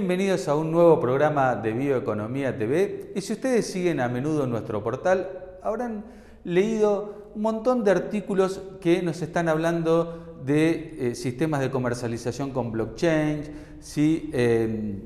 Bienvenidos 0.00 0.48
a 0.48 0.56
un 0.56 0.72
nuevo 0.72 0.98
programa 0.98 1.54
de 1.56 1.72
Bioeconomía 1.72 2.56
TV 2.56 3.12
y 3.14 3.20
si 3.20 3.34
ustedes 3.34 3.66
siguen 3.66 4.00
a 4.00 4.08
menudo 4.08 4.46
nuestro 4.46 4.82
portal 4.82 5.28
habrán 5.62 6.06
leído 6.42 7.32
un 7.34 7.42
montón 7.42 7.84
de 7.84 7.90
artículos 7.90 8.62
que 8.80 9.02
nos 9.02 9.20
están 9.20 9.50
hablando 9.50 10.38
de 10.42 11.10
eh, 11.10 11.14
sistemas 11.14 11.60
de 11.60 11.70
comercialización 11.70 12.50
con 12.50 12.72
blockchain, 12.72 13.42
si 13.80 14.30
eh, 14.32 15.02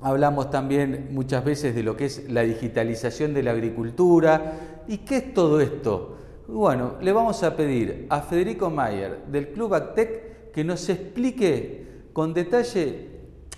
hablamos 0.00 0.50
también 0.50 1.08
muchas 1.10 1.44
veces 1.44 1.74
de 1.74 1.82
lo 1.82 1.94
que 1.94 2.06
es 2.06 2.30
la 2.30 2.40
digitalización 2.40 3.34
de 3.34 3.42
la 3.42 3.50
agricultura 3.50 4.84
y 4.88 4.98
qué 4.98 5.18
es 5.18 5.34
todo 5.34 5.60
esto. 5.60 6.16
Bueno, 6.48 6.94
le 7.02 7.12
vamos 7.12 7.42
a 7.42 7.54
pedir 7.54 8.06
a 8.08 8.22
Federico 8.22 8.70
Mayer 8.70 9.26
del 9.26 9.48
Club 9.48 9.74
Actec 9.74 10.52
que 10.52 10.64
nos 10.64 10.88
explique 10.88 12.08
con 12.14 12.32
detalle 12.32 13.11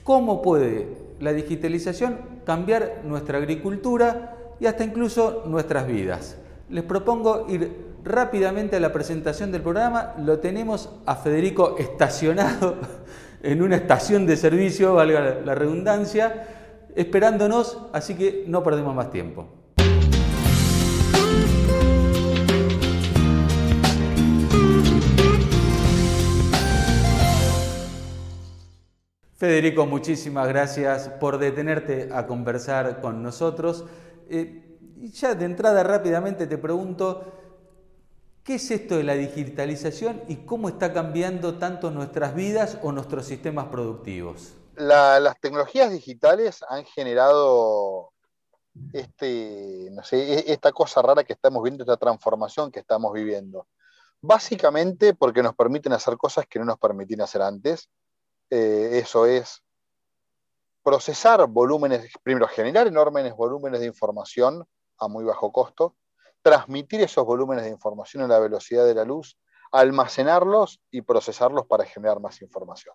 cómo 0.05 0.43
puede 0.43 0.87
la 1.19 1.33
digitalización 1.33 2.19
cambiar 2.45 3.01
nuestra 3.05 3.39
agricultura 3.39 4.37
y 4.61 4.67
hasta 4.67 4.85
incluso 4.85 5.43
nuestras 5.47 5.87
vidas. 5.87 6.37
Les 6.69 6.85
propongo 6.85 7.47
ir 7.49 7.95
rápidamente 8.05 8.77
a 8.77 8.81
la 8.81 8.93
presentación 8.93 9.51
del 9.51 9.63
programa. 9.63 10.15
Lo 10.19 10.39
tenemos 10.39 10.91
a 11.07 11.17
Federico 11.17 11.77
estacionado 11.79 12.77
en 13.43 13.63
una 13.63 13.77
estación 13.77 14.27
de 14.27 14.37
servicio, 14.37 14.95
valga 14.95 15.41
la 15.45 15.55
redundancia, 15.55 16.49
esperándonos, 16.95 17.79
así 17.93 18.15
que 18.15 18.45
no 18.47 18.63
perdemos 18.63 18.95
más 18.95 19.11
tiempo. 19.11 19.64
Federico, 29.45 29.85
muchísimas 29.85 30.49
gracias 30.49 31.11
por 31.21 31.37
detenerte 31.37 32.09
a 32.15 32.27
conversar 32.27 33.03
con 33.03 33.23
nosotros. 33.23 33.85
Eh, 34.31 34.79
ya 35.13 35.35
de 35.35 35.45
entrada 35.45 35.83
rápidamente 35.83 36.47
te 36.47 36.57
pregunto, 36.57 37.31
¿qué 38.43 38.55
es 38.55 38.71
esto 38.71 38.97
de 38.97 39.05
la 39.05 39.13
digitalización 39.13 40.23
y 40.29 40.47
cómo 40.47 40.71
está 40.71 40.95
cambiando 40.95 41.59
tanto 41.59 41.91
nuestras 41.91 42.35
vidas 42.35 42.79
o 42.83 42.91
nuestros 42.91 43.27
sistemas 43.27 43.67
productivos? 43.67 44.55
las 44.77 45.39
tecnologías 45.41 45.93
digitales 45.93 46.65
han 46.67 46.87
generado 46.87 48.13
este, 48.95 49.89
e, 49.89 50.45
esta 50.53 50.73
cosa 50.73 51.03
rara 51.03 51.23
que 51.23 51.35
estamos 51.35 51.63
viendo, 51.63 51.83
esta 51.83 51.99
transformación 51.99 52.73
que 52.73 52.81
estamos 52.81 53.13
viviendo. 53.13 53.67
Básicamente 54.23 55.13
porque 55.13 55.43
nos 55.43 55.55
permiten 55.55 55.93
hacer 55.93 56.17
cosas 56.17 56.47
que 56.47 56.59
no 56.59 56.65
nos 56.65 56.79
permitían 56.79 57.21
hacer 57.21 57.43
antes 57.43 57.91
eh, 58.51 58.99
eso 59.03 59.27
es 59.27 59.63
procesar 60.83 61.47
volúmenes, 61.47 62.13
primero 62.23 62.47
generar 62.47 62.87
enormes 62.87 63.35
volúmenes 63.35 63.81
de 63.81 63.87
información 63.87 64.67
a 64.99 65.09
muy 65.09 65.25
bajo 65.25 65.51
costo, 65.51 65.97
transmitir 66.43 67.01
esos 67.01 67.25
volúmenes 67.25 67.65
de 67.65 67.71
información 67.71 68.23
a 68.23 68.29
la 68.29 68.39
velocidad 68.39 68.85
de 68.85 68.95
la 68.95 69.05
luz, 69.05 69.39
almacenarlos 69.73 70.81
y 70.91 71.01
procesarlos 71.01 71.67
para 71.67 71.85
generar 71.85 72.21
más 72.21 72.43
información. 72.43 72.95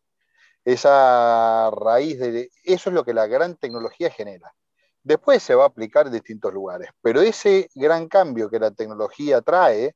Esa 0.64 1.72
raíz 1.72 2.20
de 2.20 2.50
eso 2.64 2.90
es 2.90 2.94
lo 2.94 3.04
que 3.04 3.14
la 3.14 3.28
gran 3.28 3.56
tecnología 3.56 4.12
genera. 4.12 4.54
Después 5.02 5.42
se 5.42 5.56
va 5.56 5.64
a 5.64 5.68
aplicar 5.68 6.08
en 6.08 6.14
distintos 6.14 6.54
lugares, 6.54 6.92
pero 7.02 7.22
ese 7.22 7.70
gran 7.74 8.08
cambio 8.08 8.50
que 8.50 8.60
la 8.60 8.72
tecnología 8.72 9.42
trae 9.42 9.96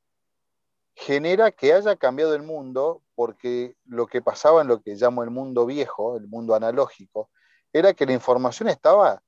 genera 0.95 1.51
que 1.51 1.73
haya 1.73 1.95
cambiado 1.95 2.35
el 2.35 2.43
mundo 2.43 3.01
porque 3.15 3.75
lo 3.85 4.07
que 4.07 4.21
pasaba 4.21 4.61
en 4.61 4.67
lo 4.67 4.81
que 4.81 4.95
llamo 4.95 5.23
el 5.23 5.29
mundo 5.29 5.65
viejo, 5.65 6.17
el 6.17 6.27
mundo 6.27 6.55
analógico, 6.55 7.29
era 7.71 7.93
que 7.93 8.05
la 8.05 8.13
información 8.13 8.69
estaba 8.69 9.21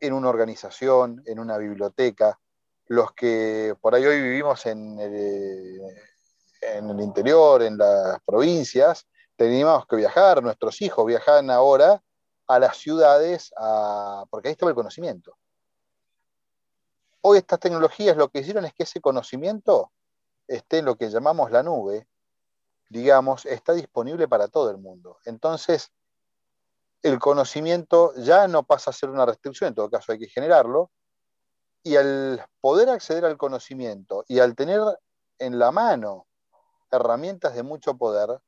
en 0.00 0.12
una 0.12 0.28
organización, 0.28 1.22
en 1.26 1.38
una 1.38 1.58
biblioteca. 1.58 2.38
Los 2.86 3.12
que 3.12 3.74
por 3.80 3.94
ahí 3.94 4.04
hoy 4.06 4.22
vivimos 4.22 4.64
en 4.66 4.98
el, 4.98 5.80
en 6.62 6.90
el 6.90 7.00
interior, 7.00 7.62
en 7.62 7.76
las 7.76 8.20
provincias, 8.24 9.06
teníamos 9.36 9.86
que 9.86 9.96
viajar, 9.96 10.42
nuestros 10.42 10.80
hijos 10.82 11.06
viajan 11.06 11.50
ahora 11.50 12.02
a 12.46 12.58
las 12.58 12.76
ciudades, 12.78 13.52
porque 14.30 14.48
ahí 14.48 14.52
estaba 14.52 14.70
el 14.70 14.76
conocimiento. 14.76 15.36
Hoy 17.20 17.38
estas 17.38 17.60
tecnologías 17.60 18.16
lo 18.16 18.28
que 18.28 18.38
hicieron 18.40 18.64
es 18.64 18.72
que 18.72 18.84
ese 18.84 19.00
conocimiento 19.00 19.92
esté 20.48 20.82
lo 20.82 20.96
que 20.96 21.10
llamamos 21.10 21.50
la 21.50 21.62
nube, 21.62 22.08
digamos, 22.90 23.46
está 23.46 23.74
disponible 23.74 24.26
para 24.28 24.48
todo 24.48 24.70
el 24.70 24.78
mundo. 24.78 25.18
Entonces, 25.24 25.92
el 27.02 27.18
conocimiento 27.18 28.12
ya 28.16 28.48
no 28.48 28.64
pasa 28.64 28.90
a 28.90 28.94
ser 28.94 29.10
una 29.10 29.26
restricción, 29.26 29.68
en 29.68 29.74
todo 29.74 29.90
caso 29.90 30.12
hay 30.12 30.18
que 30.18 30.28
generarlo, 30.28 30.90
y 31.82 31.96
al 31.96 32.44
poder 32.60 32.88
acceder 32.88 33.24
al 33.24 33.38
conocimiento 33.38 34.24
y 34.26 34.40
al 34.40 34.56
tener 34.56 34.80
en 35.38 35.58
la 35.58 35.70
mano 35.70 36.26
herramientas 36.90 37.54
de 37.54 37.62
mucho 37.62 37.96
poder, 37.96 38.40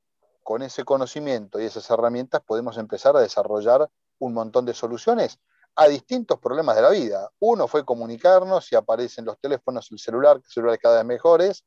con 0.43 0.62
ese 0.62 0.84
conocimiento 0.84 1.61
y 1.61 1.65
esas 1.67 1.88
herramientas 1.91 2.41
podemos 2.44 2.77
empezar 2.77 3.17
a 3.17 3.21
desarrollar 3.21 3.88
un 4.19 4.34
montón 4.34 4.65
de 4.65 4.75
soluciones 4.75 5.38
a 5.77 5.87
distintos 5.87 6.41
problemas 6.41 6.75
de 6.75 6.82
la 6.82 6.91
vida. 6.91 7.31
Uno 7.38 7.69
fue 7.69 7.84
comunicarnos 7.84 8.72
y 8.72 8.75
aparecen 8.75 9.25
los 9.25 9.38
teléfonos, 9.38 9.93
el 9.93 9.99
celular, 9.99 10.41
celulares 10.44 10.81
cada 10.82 10.97
vez 10.97 11.05
mejores, 11.05 11.65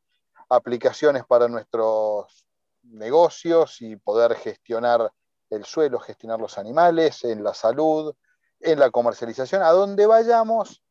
aplicaciones 0.55 1.23
para 1.25 1.47
nuestros 1.47 2.45
negocios 2.83 3.81
y 3.81 3.95
poder 3.95 4.35
gestionar 4.35 5.11
el 5.49 5.65
suelo, 5.65 5.99
gestionar 5.99 6.39
los 6.39 6.57
animales, 6.57 7.23
en 7.23 7.43
la 7.43 7.53
salud, 7.53 8.13
en 8.59 8.79
la 8.79 8.89
comercialización, 8.91 9.61
a 9.61 9.69
donde 9.69 10.05
vayamos 10.05 10.83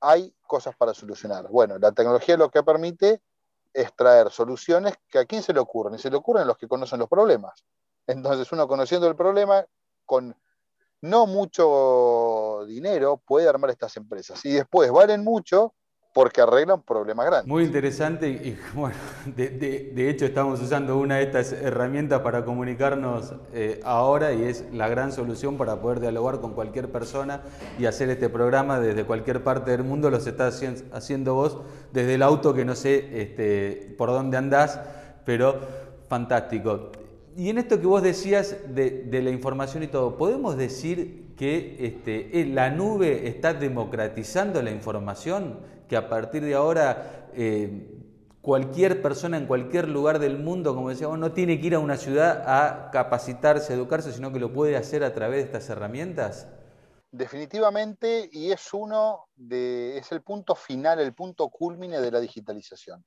hay 0.00 0.34
cosas 0.46 0.76
para 0.76 0.94
solucionar. 0.94 1.48
Bueno, 1.48 1.78
la 1.78 1.92
tecnología 1.92 2.36
lo 2.36 2.50
que 2.50 2.62
permite 2.62 3.22
es 3.72 3.94
traer 3.94 4.30
soluciones 4.30 4.94
que 5.08 5.18
a 5.18 5.24
quién 5.24 5.42
se 5.42 5.52
le 5.52 5.60
ocurren, 5.60 5.94
y 5.94 5.98
se 5.98 6.10
le 6.10 6.16
ocurren 6.16 6.44
a 6.44 6.46
los 6.46 6.58
que 6.58 6.68
conocen 6.68 6.98
los 6.98 7.08
problemas. 7.08 7.64
Entonces 8.06 8.50
uno 8.52 8.68
conociendo 8.68 9.08
el 9.08 9.16
problema, 9.16 9.64
con 10.04 10.36
no 11.00 11.26
mucho 11.26 12.64
dinero, 12.66 13.18
puede 13.18 13.48
armar 13.48 13.70
estas 13.70 13.96
empresas. 13.96 14.44
Y 14.44 14.52
después 14.52 14.90
valen 14.90 15.24
mucho 15.24 15.74
porque 16.16 16.40
arreglan 16.40 16.80
problemas 16.80 17.26
grandes. 17.26 17.46
Muy 17.46 17.64
interesante 17.64 18.30
y 18.30 18.58
bueno, 18.72 18.96
de, 19.36 20.08
hecho 20.08 20.24
estamos 20.24 20.62
usando 20.62 20.96
una 20.96 21.16
de 21.16 21.24
estas 21.24 21.52
herramientas 21.52 22.22
para 22.22 22.42
comunicarnos 22.42 23.34
eh, 23.52 23.82
ahora 23.84 24.32
y 24.32 24.44
es 24.44 24.64
la 24.72 24.88
gran 24.88 25.12
solución 25.12 25.58
para 25.58 25.82
poder 25.82 26.00
dialogar 26.00 26.40
con 26.40 26.54
cualquier 26.54 26.90
persona 26.90 27.42
y 27.78 27.84
hacer 27.84 28.08
este 28.08 28.30
programa 28.30 28.80
desde 28.80 29.04
cualquier 29.04 29.44
parte 29.44 29.72
del 29.72 29.84
mundo, 29.84 30.08
lo 30.08 30.16
estás 30.16 30.64
haciendo 30.90 31.34
vos 31.34 31.58
desde 31.92 32.14
el 32.14 32.22
auto 32.22 32.54
que 32.54 32.64
no 32.64 32.74
sé 32.74 33.20
este, 33.20 33.94
por 33.98 34.08
dónde 34.08 34.38
andás, 34.38 34.80
pero 35.26 35.60
fantástico. 36.08 36.92
Y 37.36 37.50
en 37.50 37.58
esto 37.58 37.78
que 37.78 37.86
vos 37.86 38.02
decías 38.02 38.56
de, 38.74 39.06
la 39.22 39.28
información 39.28 39.82
y 39.82 39.88
todo, 39.88 40.16
¿podemos 40.16 40.56
decir 40.56 41.25
que 41.36 41.76
este, 41.80 42.46
la 42.46 42.70
nube 42.70 43.28
está 43.28 43.54
democratizando 43.54 44.62
la 44.62 44.70
información? 44.70 45.58
que 45.88 45.96
a 45.96 46.08
partir 46.08 46.42
de 46.44 46.54
ahora 46.54 47.28
eh, 47.34 48.02
cualquier 48.42 49.02
persona 49.02 49.36
en 49.36 49.46
cualquier 49.46 49.88
lugar 49.88 50.18
del 50.18 50.38
mundo, 50.38 50.74
como 50.74 50.90
decíamos, 50.90 51.18
no 51.18 51.32
tiene 51.32 51.60
que 51.60 51.66
ir 51.68 51.74
a 51.74 51.78
una 51.78 51.96
ciudad 51.96 52.44
a 52.46 52.90
capacitarse, 52.90 53.72
a 53.72 53.76
educarse, 53.76 54.12
sino 54.12 54.32
que 54.32 54.40
lo 54.40 54.52
puede 54.52 54.76
hacer 54.76 55.04
a 55.04 55.14
través 55.14 55.38
de 55.38 55.44
estas 55.44 55.68
herramientas? 55.70 56.48
Definitivamente, 57.10 58.28
y 58.32 58.50
es 58.50 58.74
uno 58.74 59.28
de, 59.36 59.96
es 59.96 60.12
el 60.12 60.22
punto 60.22 60.54
final, 60.54 61.00
el 61.00 61.14
punto 61.14 61.48
culmine 61.48 62.00
de 62.00 62.10
la 62.10 62.20
digitalización. 62.20 63.04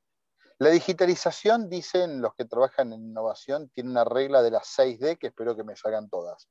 La 0.57 0.69
digitalización, 0.69 1.69
dicen 1.69 2.21
los 2.21 2.33
que 2.35 2.43
trabajan 2.43 2.91
en 2.91 3.01
innovación, 3.01 3.69
tiene 3.69 3.91
una 3.91 4.03
regla 4.03 4.41
de 4.41 4.51
las 4.51 4.77
6D 4.77 5.17
que 5.17 5.27
espero 5.27 5.55
que 5.55 5.63
me 5.63 5.75
salgan 5.75 6.09
todas. 6.09 6.49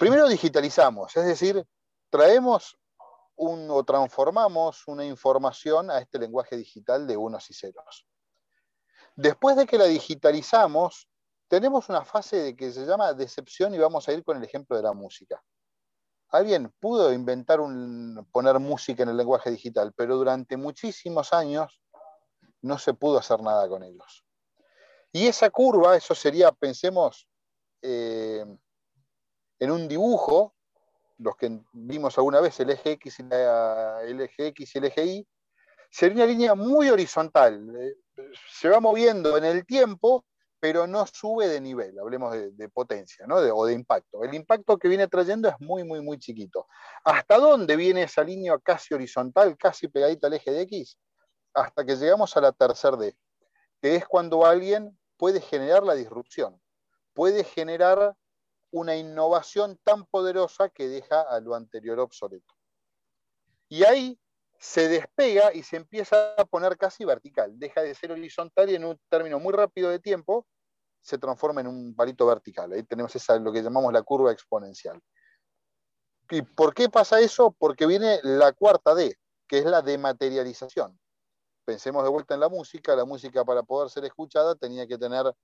Primero 0.00 0.26
digitalizamos, 0.28 1.14
es 1.14 1.26
decir, 1.26 1.62
traemos 2.08 2.78
o 3.36 3.84
transformamos 3.84 4.88
una 4.88 5.04
información 5.04 5.90
a 5.90 5.98
este 5.98 6.18
lenguaje 6.18 6.56
digital 6.56 7.06
de 7.06 7.18
unos 7.18 7.50
y 7.50 7.52
ceros. 7.52 8.06
Después 9.14 9.56
de 9.56 9.66
que 9.66 9.76
la 9.76 9.84
digitalizamos, 9.84 11.06
tenemos 11.48 11.90
una 11.90 12.02
fase 12.02 12.36
de 12.36 12.56
que 12.56 12.72
se 12.72 12.86
llama 12.86 13.12
decepción 13.12 13.74
y 13.74 13.78
vamos 13.78 14.08
a 14.08 14.14
ir 14.14 14.24
con 14.24 14.38
el 14.38 14.44
ejemplo 14.44 14.74
de 14.74 14.84
la 14.84 14.94
música. 14.94 15.44
Alguien 16.30 16.72
pudo 16.80 17.12
inventar 17.12 17.60
un, 17.60 18.26
poner 18.32 18.58
música 18.58 19.02
en 19.02 19.10
el 19.10 19.18
lenguaje 19.18 19.50
digital, 19.50 19.92
pero 19.94 20.16
durante 20.16 20.56
muchísimos 20.56 21.34
años 21.34 21.78
no 22.62 22.78
se 22.78 22.94
pudo 22.94 23.18
hacer 23.18 23.42
nada 23.42 23.68
con 23.68 23.82
ellos. 23.82 24.24
Y 25.12 25.26
esa 25.26 25.50
curva, 25.50 25.94
eso 25.94 26.14
sería, 26.14 26.52
pensemos, 26.52 27.28
eh, 27.82 28.46
en 29.60 29.70
un 29.70 29.86
dibujo, 29.86 30.54
los 31.18 31.36
que 31.36 31.60
vimos 31.72 32.16
alguna 32.16 32.40
vez 32.40 32.58
el 32.60 32.70
eje 32.70 32.92
X 32.92 33.20
y, 33.20 33.22
el 33.22 34.20
eje 34.22 34.46
X 34.48 34.74
y 34.74 34.78
el 34.78 34.84
eje 34.84 35.04
Y, 35.04 35.28
sería 35.90 36.24
una 36.24 36.26
línea 36.26 36.54
muy 36.54 36.88
horizontal. 36.88 37.76
Eh, 37.78 37.94
se 38.50 38.68
va 38.68 38.80
moviendo 38.80 39.36
en 39.36 39.44
el 39.44 39.66
tiempo, 39.66 40.24
pero 40.58 40.86
no 40.86 41.06
sube 41.06 41.48
de 41.48 41.60
nivel, 41.60 41.98
hablemos 41.98 42.32
de, 42.32 42.68
potencia 42.68 43.26
¿no? 43.26 43.36
o 43.36 43.66
de 43.66 43.74
impacto. 43.74 44.24
El 44.24 44.34
impacto 44.34 44.78
que 44.78 44.88
viene 44.88 45.08
trayendo 45.08 45.48
es 45.48 45.54
muy, 45.58 45.84
muy, 45.84 46.00
muy 46.00 46.18
chiquito. 46.18 46.66
¿Hasta 47.04 47.38
dónde 47.38 47.76
viene 47.76 48.02
esa 48.02 48.22
línea 48.22 48.58
casi 48.58 48.94
horizontal, 48.94 49.56
casi 49.56 49.88
pegadita 49.88 50.26
al 50.26 50.34
eje 50.34 50.50
de 50.50 50.62
X? 50.62 50.98
Hasta 51.54 51.84
que 51.84 51.96
llegamos 51.96 52.36
a 52.36 52.40
la 52.40 52.52
tercera 52.52 52.96
D, 52.96 53.16
que 53.80 53.96
es 53.96 54.06
cuando 54.06 54.44
alguien 54.44 54.98
puede 55.16 55.40
generar 55.40 55.82
la 55.82 55.94
disrupción, 55.94 56.60
puede 57.14 57.42
generar 57.44 58.14
una 58.70 58.96
innovación 58.96 59.78
tan 59.84 60.06
poderosa 60.06 60.68
que 60.68 60.88
deja 60.88 61.22
a 61.22 61.40
lo 61.40 61.54
anterior 61.54 61.98
obsoleto. 62.00 62.54
Y 63.68 63.84
ahí 63.84 64.18
se 64.58 64.88
despega 64.88 65.54
y 65.54 65.62
se 65.62 65.76
empieza 65.76 66.34
a 66.36 66.44
poner 66.44 66.76
casi 66.76 67.04
vertical, 67.04 67.58
deja 67.58 67.82
de 67.82 67.94
ser 67.94 68.12
horizontal 68.12 68.68
y 68.68 68.74
en 68.74 68.84
un 68.84 69.00
término 69.08 69.40
muy 69.40 69.52
rápido 69.54 69.88
de 69.90 69.98
tiempo 69.98 70.46
se 71.00 71.16
transforma 71.16 71.62
en 71.62 71.66
un 71.66 71.94
palito 71.94 72.26
vertical. 72.26 72.72
Ahí 72.72 72.82
tenemos 72.82 73.14
esa, 73.16 73.38
lo 73.38 73.52
que 73.52 73.62
llamamos 73.62 73.92
la 73.92 74.02
curva 74.02 74.32
exponencial. 74.32 75.00
¿Y 76.30 76.42
por 76.42 76.74
qué 76.74 76.88
pasa 76.88 77.20
eso? 77.20 77.56
Porque 77.58 77.86
viene 77.86 78.20
la 78.22 78.52
cuarta 78.52 78.94
D, 78.94 79.16
que 79.48 79.58
es 79.58 79.64
la 79.64 79.82
dematerialización. 79.82 80.98
Pensemos 81.64 82.04
de 82.04 82.10
vuelta 82.10 82.34
en 82.34 82.40
la 82.40 82.48
música, 82.48 82.94
la 82.94 83.04
música 83.04 83.44
para 83.44 83.62
poder 83.62 83.90
ser 83.90 84.04
escuchada 84.04 84.54
tenía 84.54 84.86
que 84.86 84.98
tener 84.98 85.34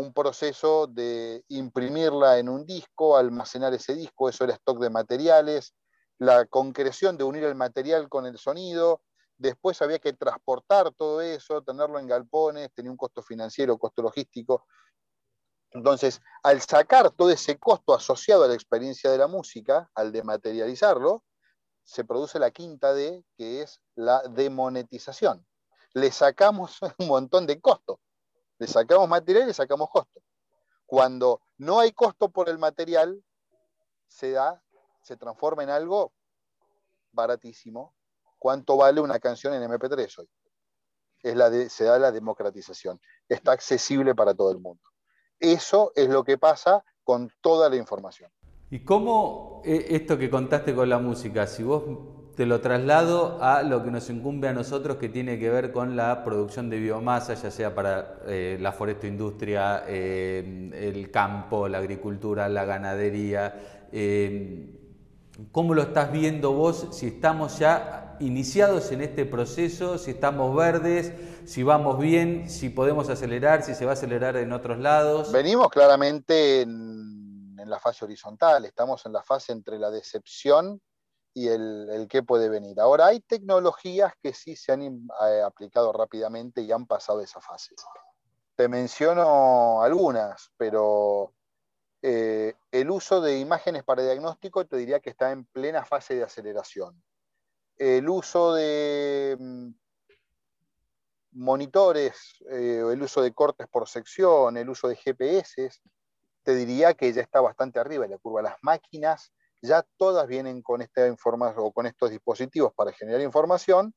un 0.00 0.12
proceso 0.12 0.86
de 0.86 1.44
imprimirla 1.48 2.38
en 2.38 2.48
un 2.48 2.64
disco, 2.64 3.16
almacenar 3.16 3.74
ese 3.74 3.94
disco, 3.94 4.28
eso 4.28 4.44
era 4.44 4.54
stock 4.54 4.80
de 4.80 4.90
materiales, 4.90 5.74
la 6.18 6.46
concreción 6.46 7.16
de 7.16 7.24
unir 7.24 7.44
el 7.44 7.54
material 7.54 8.08
con 8.08 8.26
el 8.26 8.38
sonido, 8.38 9.02
después 9.36 9.80
había 9.82 9.98
que 9.98 10.12
transportar 10.12 10.92
todo 10.92 11.20
eso, 11.20 11.62
tenerlo 11.62 11.98
en 11.98 12.06
galpones, 12.06 12.72
tenía 12.74 12.90
un 12.90 12.96
costo 12.96 13.22
financiero, 13.22 13.78
costo 13.78 14.02
logístico. 14.02 14.66
Entonces, 15.72 16.20
al 16.42 16.60
sacar 16.60 17.10
todo 17.10 17.30
ese 17.30 17.58
costo 17.58 17.94
asociado 17.94 18.44
a 18.44 18.48
la 18.48 18.54
experiencia 18.54 19.10
de 19.10 19.18
la 19.18 19.28
música, 19.28 19.90
al 19.94 20.12
dematerializarlo, 20.12 21.24
se 21.84 22.04
produce 22.04 22.38
la 22.38 22.50
quinta 22.50 22.92
D, 22.92 23.24
que 23.36 23.62
es 23.62 23.80
la 23.94 24.22
demonetización. 24.28 25.46
Le 25.94 26.10
sacamos 26.10 26.78
un 26.98 27.08
montón 27.08 27.46
de 27.46 27.60
costo. 27.60 28.00
Le 28.60 28.68
sacamos 28.68 29.08
material 29.08 29.44
y 29.44 29.46
le 29.48 29.54
sacamos 29.54 29.90
costo. 29.90 30.22
Cuando 30.86 31.40
no 31.58 31.80
hay 31.80 31.90
costo 31.90 32.28
por 32.28 32.48
el 32.48 32.58
material, 32.58 33.20
se 34.06 34.30
da 34.30 34.62
se 35.02 35.16
transforma 35.16 35.62
en 35.62 35.70
algo 35.70 36.12
baratísimo. 37.12 37.94
¿Cuánto 38.38 38.76
vale 38.76 39.00
una 39.00 39.18
canción 39.18 39.54
en 39.54 39.62
MP3 39.62 40.18
hoy? 40.18 40.28
Es 41.22 41.36
la 41.36 41.50
se 41.68 41.84
da 41.84 41.98
la 41.98 42.12
democratización. 42.12 43.00
Está 43.28 43.52
accesible 43.52 44.14
para 44.14 44.34
todo 44.34 44.50
el 44.52 44.58
mundo. 44.58 44.82
Eso 45.38 45.92
es 45.94 46.08
lo 46.08 46.22
que 46.22 46.38
pasa 46.38 46.84
con 47.02 47.30
toda 47.40 47.68
la 47.68 47.76
información. 47.76 48.30
¿Y 48.70 48.84
cómo 48.84 49.62
eh, 49.64 49.86
esto 49.90 50.16
que 50.16 50.30
contaste 50.30 50.74
con 50.74 50.88
la 50.88 50.98
música, 50.98 51.46
si 51.46 51.62
vos 51.62 51.82
te 52.36 52.46
lo 52.46 52.60
traslado 52.60 53.42
a 53.42 53.62
lo 53.62 53.82
que 53.82 53.90
nos 53.90 54.08
incumbe 54.10 54.48
a 54.48 54.52
nosotros 54.52 54.96
que 54.96 55.08
tiene 55.08 55.38
que 55.38 55.50
ver 55.50 55.72
con 55.72 55.96
la 55.96 56.24
producción 56.24 56.70
de 56.70 56.78
biomasa, 56.78 57.34
ya 57.34 57.50
sea 57.50 57.74
para 57.74 58.20
eh, 58.26 58.58
la 58.60 58.72
forestoindustria, 58.72 59.84
eh, 59.86 60.70
el 60.74 61.10
campo, 61.10 61.68
la 61.68 61.78
agricultura, 61.78 62.48
la 62.48 62.64
ganadería, 62.64 63.54
¿Cómo 65.52 65.74
lo 65.74 65.82
estás 65.82 66.12
viendo 66.12 66.52
vos? 66.52 66.88
Si 66.92 67.06
estamos 67.06 67.58
ya 67.58 68.16
iniciados 68.20 68.92
en 68.92 69.00
este 69.00 69.24
proceso, 69.24 69.98
si 69.98 70.12
estamos 70.12 70.54
verdes, 70.54 71.12
si 71.46 71.62
vamos 71.62 71.98
bien, 71.98 72.48
si 72.48 72.68
podemos 72.68 73.08
acelerar, 73.08 73.62
si 73.62 73.74
se 73.74 73.84
va 73.84 73.92
a 73.92 73.94
acelerar 73.94 74.36
en 74.36 74.52
otros 74.52 74.78
lados. 74.78 75.32
Venimos 75.32 75.68
claramente 75.70 76.62
en, 76.62 77.56
la 77.56 77.78
fase 77.78 78.04
horizontal, 78.04 78.64
estamos 78.64 79.04
en 79.06 79.12
la 79.12 79.22
fase 79.22 79.52
entre 79.52 79.78
la 79.78 79.90
decepción 79.90 80.80
y 81.32 81.48
el, 81.48 81.88
el 81.90 82.08
qué 82.08 82.22
puede 82.22 82.48
venir. 82.48 82.80
Ahora 82.80 83.06
hay 83.06 83.20
tecnologías 83.20 84.12
que 84.22 84.32
sí 84.32 84.56
se 84.56 84.72
han 84.72 84.82
eh, 84.82 85.42
aplicado 85.44 85.92
rápidamente 85.92 86.62
y 86.62 86.72
han 86.72 86.86
pasado 86.86 87.20
esa 87.20 87.40
fase. 87.40 87.74
Te 88.56 88.68
menciono 88.68 89.82
algunas, 89.82 90.50
pero 90.56 91.32
eh, 92.02 92.54
el 92.72 92.90
uso 92.90 93.20
de 93.20 93.38
imágenes 93.38 93.84
para 93.84 94.02
diagnóstico 94.02 94.66
te 94.66 94.76
diría 94.76 95.00
que 95.00 95.10
está 95.10 95.32
en 95.32 95.44
plena 95.44 95.84
fase 95.84 96.14
de 96.14 96.24
aceleración. 96.24 97.02
El 97.76 98.08
uso 98.08 98.54
de 98.54 99.36
mm, 99.38 99.70
monitores, 101.32 102.36
eh, 102.50 102.82
el 102.90 103.02
uso 103.02 103.22
de 103.22 103.32
cortes 103.32 103.68
por 103.68 103.88
sección, 103.88 104.56
el 104.56 104.68
uso 104.68 104.88
de 104.88 104.96
GPS, 104.96 105.70
te 106.42 106.54
diría 106.54 106.94
que 106.94 107.12
ya 107.12 107.22
está 107.22 107.40
bastante 107.40 107.78
arriba 107.78 108.04
de 108.04 108.10
la 108.10 108.18
curva. 108.18 108.42
Las 108.42 108.56
máquinas 108.62 109.32
ya 109.62 109.84
todas 109.96 110.26
vienen 110.26 110.62
con 110.62 110.82
esta 110.82 111.02
o 111.56 111.72
con 111.72 111.86
estos 111.86 112.10
dispositivos 112.10 112.72
para 112.74 112.92
generar 112.92 113.20
información. 113.20 113.94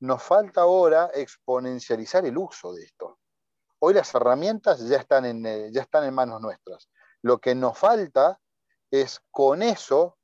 Nos 0.00 0.22
falta 0.22 0.62
ahora 0.62 1.10
exponencializar 1.14 2.26
el 2.26 2.36
uso 2.36 2.74
de 2.74 2.84
esto. 2.84 3.18
Hoy 3.78 3.94
las 3.94 4.14
herramientas 4.14 4.80
ya 4.86 4.98
están 4.98 5.24
en, 5.24 5.46
eh, 5.46 5.70
ya 5.72 5.82
están 5.82 6.04
en 6.04 6.14
manos 6.14 6.40
nuestras. 6.40 6.88
Lo 7.22 7.38
que 7.38 7.54
nos 7.54 7.78
falta 7.78 8.38
es 8.90 9.20
con 9.30 9.62
eso 9.62 10.18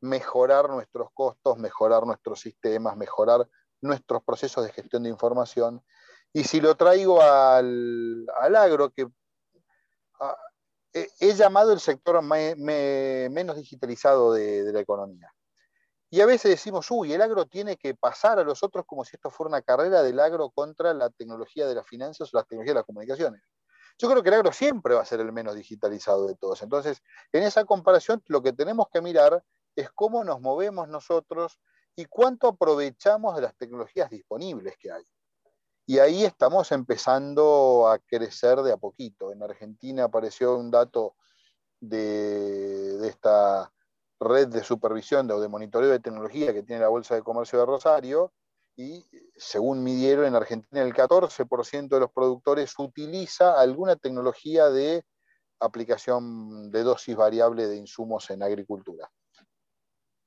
mejorar 0.00 0.68
nuestros 0.70 1.10
costos, 1.12 1.58
mejorar 1.58 2.06
nuestros 2.06 2.40
sistemas, 2.40 2.96
mejorar 2.96 3.48
nuestros 3.80 4.22
procesos 4.22 4.64
de 4.64 4.72
gestión 4.72 5.02
de 5.02 5.08
información. 5.10 5.82
Y 6.32 6.44
si 6.44 6.60
lo 6.60 6.74
traigo 6.74 7.20
al, 7.20 8.26
agro, 8.54 8.90
que 8.90 9.08
he, 10.96 11.34
llamado 11.34 11.72
el 11.72 11.80
sector 11.80 12.22
menos 12.22 13.56
digitalizado 13.56 14.32
de, 14.32 14.72
la 14.72 14.80
economía. 14.80 15.32
Y 16.08 16.20
a 16.20 16.26
veces 16.26 16.50
decimos, 16.50 16.90
uy, 16.90 17.12
el 17.12 17.20
agro 17.20 17.46
tiene 17.46 17.76
que 17.76 17.94
pasar 17.94 18.38
a 18.38 18.44
los 18.44 18.62
otros 18.62 18.86
como 18.86 19.04
si 19.04 19.16
esto 19.16 19.30
fuera 19.30 19.48
una 19.48 19.62
carrera 19.62 20.02
del 20.02 20.20
agro 20.20 20.50
contra 20.50 20.94
la 20.94 21.10
tecnología 21.10 21.66
de 21.66 21.74
las 21.74 21.86
finanzas 21.86 22.32
o 22.32 22.36
la 22.36 22.44
tecnología 22.44 22.72
de 22.72 22.78
las 22.80 22.86
comunicaciones. 22.86 23.42
Yo 23.98 24.08
creo 24.08 24.22
que 24.22 24.28
el 24.28 24.36
agro 24.36 24.52
siempre 24.52 24.94
va 24.94 25.02
a 25.02 25.06
ser 25.06 25.20
el 25.20 25.32
menos 25.32 25.54
digitalizado 25.54 26.26
de 26.26 26.36
todos. 26.36 26.62
Entonces, 26.62 27.02
en 27.32 27.42
esa 27.42 27.64
comparación, 27.64 28.22
lo 28.26 28.42
que 28.42 28.52
tenemos 28.52 28.86
que 28.92 29.00
mirar 29.00 29.42
es 29.74 29.90
cómo 29.90 30.22
nos 30.22 30.40
movemos 30.40 30.88
nosotros 30.88 31.58
y 31.96 32.04
cuánto 32.04 32.48
aprovechamos 32.48 33.34
de 33.36 33.42
las 33.42 33.56
tecnologías 33.56 34.08
disponibles 34.10 34.76
que 34.78 34.92
hay. 34.92 35.04
Y 35.86 36.00
ahí 36.00 36.24
estamos 36.24 36.72
empezando 36.72 37.88
a 37.88 37.98
crecer 38.00 38.58
de 38.62 38.72
a 38.72 38.76
poquito. 38.76 39.32
En 39.32 39.42
Argentina 39.42 40.04
apareció 40.04 40.56
un 40.56 40.70
dato 40.70 41.14
de, 41.80 43.06
esta 43.06 43.72
red 44.18 44.48
de 44.48 44.64
supervisión 44.64 45.30
o 45.30 45.40
de 45.40 45.48
monitoreo 45.48 45.90
de 45.90 46.00
tecnología 46.00 46.52
que 46.52 46.64
tiene 46.64 46.82
la 46.82 46.88
Bolsa 46.88 47.14
de 47.14 47.22
Comercio 47.22 47.60
de 47.60 47.66
Rosario, 47.66 48.32
y 48.76 49.06
según 49.36 49.82
midieron 49.82 50.26
en 50.26 50.34
Argentina 50.34 50.82
el 50.82 50.92
14% 50.92 51.88
de 51.88 52.00
los 52.00 52.10
productores 52.10 52.74
utiliza 52.78 53.58
alguna 53.58 53.96
tecnología 53.96 54.68
de 54.68 55.04
aplicación 55.60 56.70
de 56.70 56.82
dosis 56.82 57.16
variable 57.16 57.68
de 57.68 57.76
insumos 57.76 58.28
en 58.30 58.42
agricultura. 58.42 59.10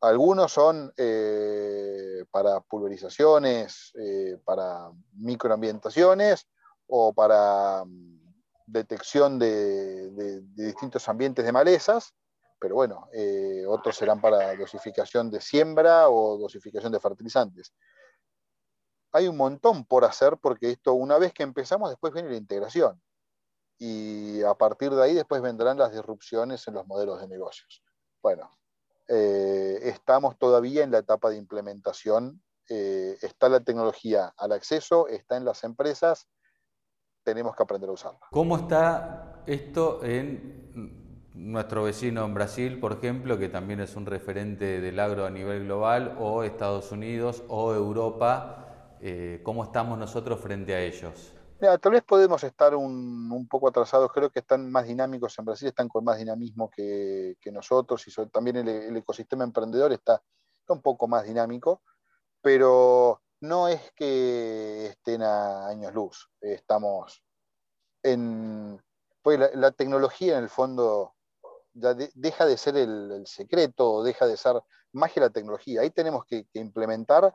Algunos 0.02 0.52
son 0.52 0.94
eh, 0.96 2.26
para 2.32 2.62
pulverizaciones, 2.62 3.92
eh, 3.96 4.38
para 4.46 4.92
microambientaciones 5.14 6.48
o 6.88 7.14
para 7.14 7.84
mm, 7.86 8.20
detección 8.66 9.38
de, 9.38 10.42
distintos 10.56 11.08
ambientes 11.10 11.44
de 11.44 11.52
malezas, 11.52 12.14
pero 12.60 12.76
bueno, 12.76 13.10
eh, 13.14 13.66
otros 13.68 13.96
serán 13.96 14.22
para 14.22 14.56
dosificación 14.56 15.30
de 15.32 15.42
siembra 15.42 16.10
o 16.10 16.38
dosificación 16.38 16.92
de 16.92 17.00
fertilizantes 17.00 17.74
hay 19.12 19.28
un 19.28 19.38
montón 19.38 19.86
por 19.86 20.06
hacer 20.06 20.38
porque 20.38 20.72
esto, 20.72 20.94
una 20.94 21.18
vez 21.18 21.34
que 21.34 21.44
empezamos, 21.44 21.90
después 21.90 22.14
viene 22.14 22.30
la 22.30 22.38
integración. 22.38 23.02
Y 23.78 24.42
a 24.44 24.54
partir 24.56 24.92
de 24.92 25.04
ahí 25.04 25.14
después 25.14 25.42
vendrán 25.42 25.78
las 25.78 25.92
disrupciones 25.92 26.68
en 26.68 26.74
los 26.76 26.86
modelos 26.86 27.22
de 27.22 27.28
negocios. 27.28 27.84
Bueno, 28.22 28.52
eh, 29.10 29.80
estamos 29.82 30.38
todavía 30.38 30.84
en 30.84 30.92
la 30.92 31.00
etapa 31.00 31.32
de 31.32 31.38
implementación. 31.38 32.42
Eh, 32.70 33.18
está 33.24 33.50
la 33.50 33.62
tecnología 33.62 34.32
al 34.38 34.52
acceso, 34.52 35.08
está 35.08 35.36
en 35.36 35.46
las 35.46 35.64
empresas, 35.64 36.30
tenemos 37.24 37.56
que 37.56 37.64
aprender 37.64 37.90
a 37.90 37.94
usarla. 37.94 38.20
¿Cómo 38.32 38.56
está 38.58 39.42
esto 39.48 40.04
en 40.04 41.24
nuestro 41.34 41.84
vecino 41.84 42.24
en 42.26 42.36
Brasil, 42.36 42.80
por 42.80 42.94
ejemplo, 42.94 43.40
que 43.40 43.50
también 43.50 43.80
es 43.80 43.96
un 43.96 44.06
referente 44.06 44.80
del 44.80 45.00
agro 45.00 45.26
a 45.26 45.32
nivel 45.32 45.66
global, 45.66 46.16
o 46.20 46.44
Estados 46.44 46.92
Unidos 46.92 47.44
o 47.48 47.74
Europa? 47.74 48.96
Eh, 49.02 49.42
¿cómo 49.44 49.64
estamos 49.64 49.98
nosotros 49.98 50.40
frente 50.40 50.76
a 50.76 50.82
ellos? 50.82 51.34
Tal 51.60 51.92
vez 51.92 52.04
podemos 52.04 52.44
estar 52.44 52.76
un, 52.76 53.48
poco 53.50 53.68
atrasados, 53.68 54.12
creo 54.14 54.30
que 54.30 54.40
están 54.40 54.72
más 54.72 54.88
dinámicos 54.88 55.38
en 55.40 55.46
Brasil, 55.46 55.68
están 55.68 55.90
con 55.90 56.04
más 56.04 56.18
dinamismo 56.18 56.70
que, 56.70 57.36
nosotros 57.52 58.08
y 58.08 58.28
también 58.28 58.58
el, 58.58 58.96
ecosistema 58.96 59.44
emprendedor 59.44 59.92
está, 59.92 60.22
un 60.68 60.82
poco 60.82 61.08
más 61.08 61.26
dinámico, 61.26 61.82
pero 62.42 63.22
no 63.42 63.68
es 63.68 63.92
que 63.94 64.88
estén 64.88 65.24
a 65.24 65.68
años 65.68 65.94
luz, 65.94 66.30
estamos 66.40 67.24
en, 68.04 68.82
pues 69.22 69.40
la, 69.56 69.72
tecnología 69.72 70.38
en 70.38 70.44
el 70.44 70.50
fondo 70.50 71.16
deja 71.74 72.46
de 72.46 72.58
ser 72.58 72.78
el, 72.78 73.24
secreto, 73.26 74.04
deja 74.04 74.28
de 74.28 74.38
ser 74.38 74.62
magia 74.94 75.24
la 75.24 75.30
tecnología. 75.30 75.82
Ahí 75.82 75.90
tenemos 75.90 76.26
que, 76.26 76.48
implementar, 76.54 77.34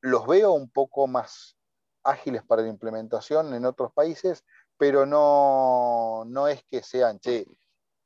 los 0.00 0.26
veo 0.26 0.52
un 0.52 0.70
poco 0.70 1.06
más 1.06 1.56
ágiles 2.04 2.42
para 2.42 2.62
la 2.62 2.68
implementación 2.68 3.54
en 3.54 3.64
otros 3.64 3.92
países, 3.92 4.44
pero 4.76 5.06
no, 5.06 6.24
no 6.26 6.48
es 6.48 6.64
que 6.64 6.82
sean, 6.82 7.18
che, 7.20 7.46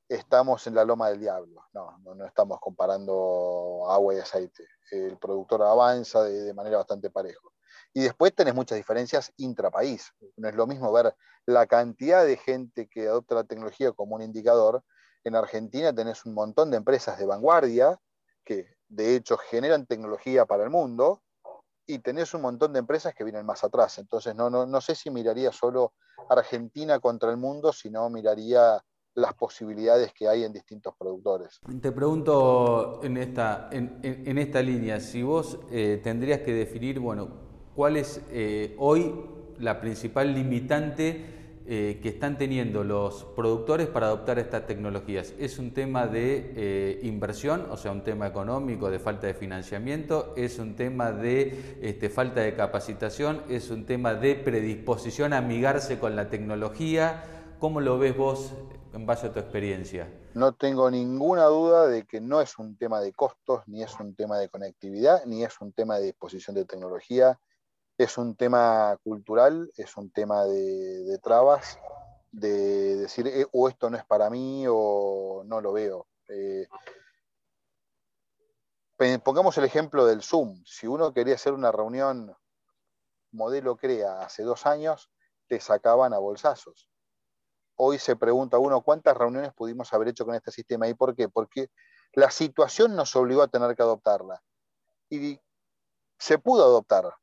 estamos 0.08 0.66
en 0.66 0.74
la 0.74 0.84
loma 0.84 1.08
del 1.08 1.20
diablo. 1.20 1.64
No, 1.72 1.98
no, 1.98 2.24
estamos 2.24 2.58
comparando 2.60 3.86
agua 3.88 4.14
y 4.14 4.18
aceite. 4.18 4.66
El 4.90 5.18
productor 5.18 5.62
avanza 5.62 6.22
de, 6.24 6.52
manera 6.54 6.78
bastante 6.78 7.10
parejo. 7.10 7.52
Y 7.92 8.02
después 8.02 8.34
tenés 8.34 8.54
muchas 8.54 8.76
diferencias 8.76 9.32
intrapaís. 9.36 10.12
No 10.36 10.48
es 10.48 10.54
lo 10.54 10.66
mismo 10.66 10.92
ver 10.92 11.14
la 11.46 11.66
cantidad 11.66 12.24
de 12.24 12.36
gente 12.36 12.88
que 12.88 13.08
adopta 13.08 13.36
la 13.36 13.44
tecnología 13.44 13.92
como 13.92 14.16
un 14.16 14.22
indicador. 14.22 14.84
En 15.24 15.34
Argentina 15.34 15.94
tenés 15.94 16.24
un 16.26 16.34
montón 16.34 16.70
de 16.70 16.76
empresas 16.76 17.18
de 17.18 17.26
vanguardia 17.26 17.98
que 18.44 18.76
de 18.88 19.16
hecho 19.16 19.36
generan 19.36 19.86
tecnología 19.86 20.44
para 20.44 20.62
el 20.62 20.70
mundo 20.70 21.22
y 21.86 21.98
tenés 22.00 22.34
un 22.34 22.42
montón 22.42 22.72
de 22.72 22.80
empresas 22.80 23.14
que 23.14 23.24
vienen 23.24 23.46
más 23.46 23.64
atrás. 23.64 23.98
Entonces 23.98 24.34
no, 24.34 24.50
no, 24.50 24.66
no 24.66 24.80
sé 24.80 24.94
si 24.94 25.10
miraría 25.10 25.52
solo 25.52 25.92
Argentina 26.28 26.98
contra 26.98 27.30
el 27.30 27.36
mundo, 27.36 27.72
sino 27.72 28.08
miraría 28.10 28.82
las 29.14 29.32
posibilidades 29.34 30.12
que 30.12 30.28
hay 30.28 30.44
en 30.44 30.52
distintos 30.52 30.94
productores. 30.98 31.58
Te 31.80 31.90
pregunto 31.90 33.00
en 33.02 33.16
esta, 33.16 33.70
en, 33.72 34.38
esta 34.38 34.60
línea, 34.60 35.00
si 35.00 35.22
vos 35.22 35.58
eh, 35.70 36.00
tendrías 36.04 36.40
que 36.40 36.52
definir, 36.52 37.00
bueno, 37.00 37.28
cuál 37.74 37.96
es 37.96 38.20
eh, 38.30 38.76
hoy 38.78 39.14
la 39.58 39.80
principal 39.80 40.34
limitante 40.34 41.35
eh, 41.68 41.98
que 42.02 42.08
están 42.10 42.38
teniendo 42.38 42.84
los 42.84 43.24
productores 43.24 43.88
para 43.88 44.06
adoptar 44.06 44.38
estas 44.38 44.66
tecnologías. 44.66 45.34
¿Es 45.38 45.58
un 45.58 45.72
tema 45.72 46.06
de 46.06 47.00
inversión, 47.02 47.66
o 47.70 47.76
sea, 47.76 47.92
un 47.92 48.02
tema 48.02 48.26
económico, 48.26 48.90
de 48.90 48.98
falta 48.98 49.26
de 49.26 49.34
financiamiento? 49.34 50.34
¿Es 50.36 50.58
un 50.58 50.76
tema 50.76 51.12
de 51.12 51.78
este, 51.82 52.08
falta 52.08 52.40
de 52.40 52.54
capacitación? 52.54 53.42
¿Es 53.48 53.70
un 53.70 53.86
tema 53.86 54.14
de 54.14 54.34
predisposición 54.34 55.32
a 55.32 55.38
amigarse 55.38 55.98
con 55.98 56.16
la 56.16 56.30
tecnología? 56.30 57.24
¿Cómo 57.58 57.80
lo 57.80 57.98
ves 57.98 58.16
vos 58.16 58.52
en 58.92 59.06
base 59.06 59.26
a 59.26 59.32
tu 59.32 59.38
experiencia? 59.38 60.08
No 60.34 60.52
tengo 60.52 60.90
ninguna 60.90 61.44
duda 61.44 61.86
de 61.86 62.04
que 62.04 62.20
no 62.20 62.40
es 62.40 62.58
un 62.58 62.76
tema 62.76 63.00
de 63.00 63.12
costos, 63.12 63.62
ni 63.66 63.82
es 63.82 63.98
un 63.98 64.14
tema 64.14 64.38
de 64.38 64.48
conectividad, 64.48 65.24
ni 65.24 65.42
es 65.42 65.60
un 65.60 65.72
tema 65.72 65.96
de 65.98 66.04
disposición 66.04 66.54
de 66.54 66.64
tecnología. 66.64 67.38
Es 67.98 68.18
un 68.18 68.36
tema 68.36 68.96
cultural, 69.02 69.70
es 69.76 69.96
un 69.96 70.10
tema 70.10 70.44
de, 70.44 71.18
trabas, 71.22 71.78
de 72.30 72.96
decir, 72.96 73.26
eh, 73.26 73.46
o 73.52 73.68
esto 73.68 73.88
no 73.88 73.96
es 73.96 74.04
para 74.04 74.28
mí 74.28 74.64
o 74.68 75.42
no 75.46 75.60
lo 75.60 75.72
veo. 75.72 76.06
Eh, 76.28 76.68
pongamos 79.24 79.56
el 79.58 79.64
ejemplo 79.64 80.06
del 80.06 80.22
Zoom. 80.22 80.62
Si 80.66 80.86
uno 80.86 81.12
quería 81.14 81.34
hacer 81.34 81.52
una 81.54 81.72
reunión 81.72 82.36
modelo 83.32 83.76
CREA 83.76 84.20
hace 84.20 84.42
dos 84.42 84.66
años, 84.66 85.10
te 85.48 85.60
sacaban 85.60 86.12
a 86.12 86.18
bolsazos 86.18 86.90
hoy 87.76 87.98
se 87.98 88.16
pregunta 88.16 88.58
uno 88.58 88.82
cuántas 88.82 89.16
reuniones 89.16 89.52
pudimos 89.52 89.92
haber 89.92 90.08
hecho 90.08 90.24
con 90.24 90.34
este 90.34 90.50
sistema 90.50 90.88
y 90.88 90.94
por 90.94 91.14
qué. 91.14 91.28
Porque 91.28 91.70
la 92.12 92.30
situación 92.30 92.96
nos 92.96 93.14
obligó 93.16 93.42
a 93.42 93.48
tener 93.48 93.76
que 93.76 93.82
adoptarla. 93.82 94.42
Y 95.10 95.38
se 96.18 96.38
pudo 96.38 96.64
adoptar. 96.64 97.14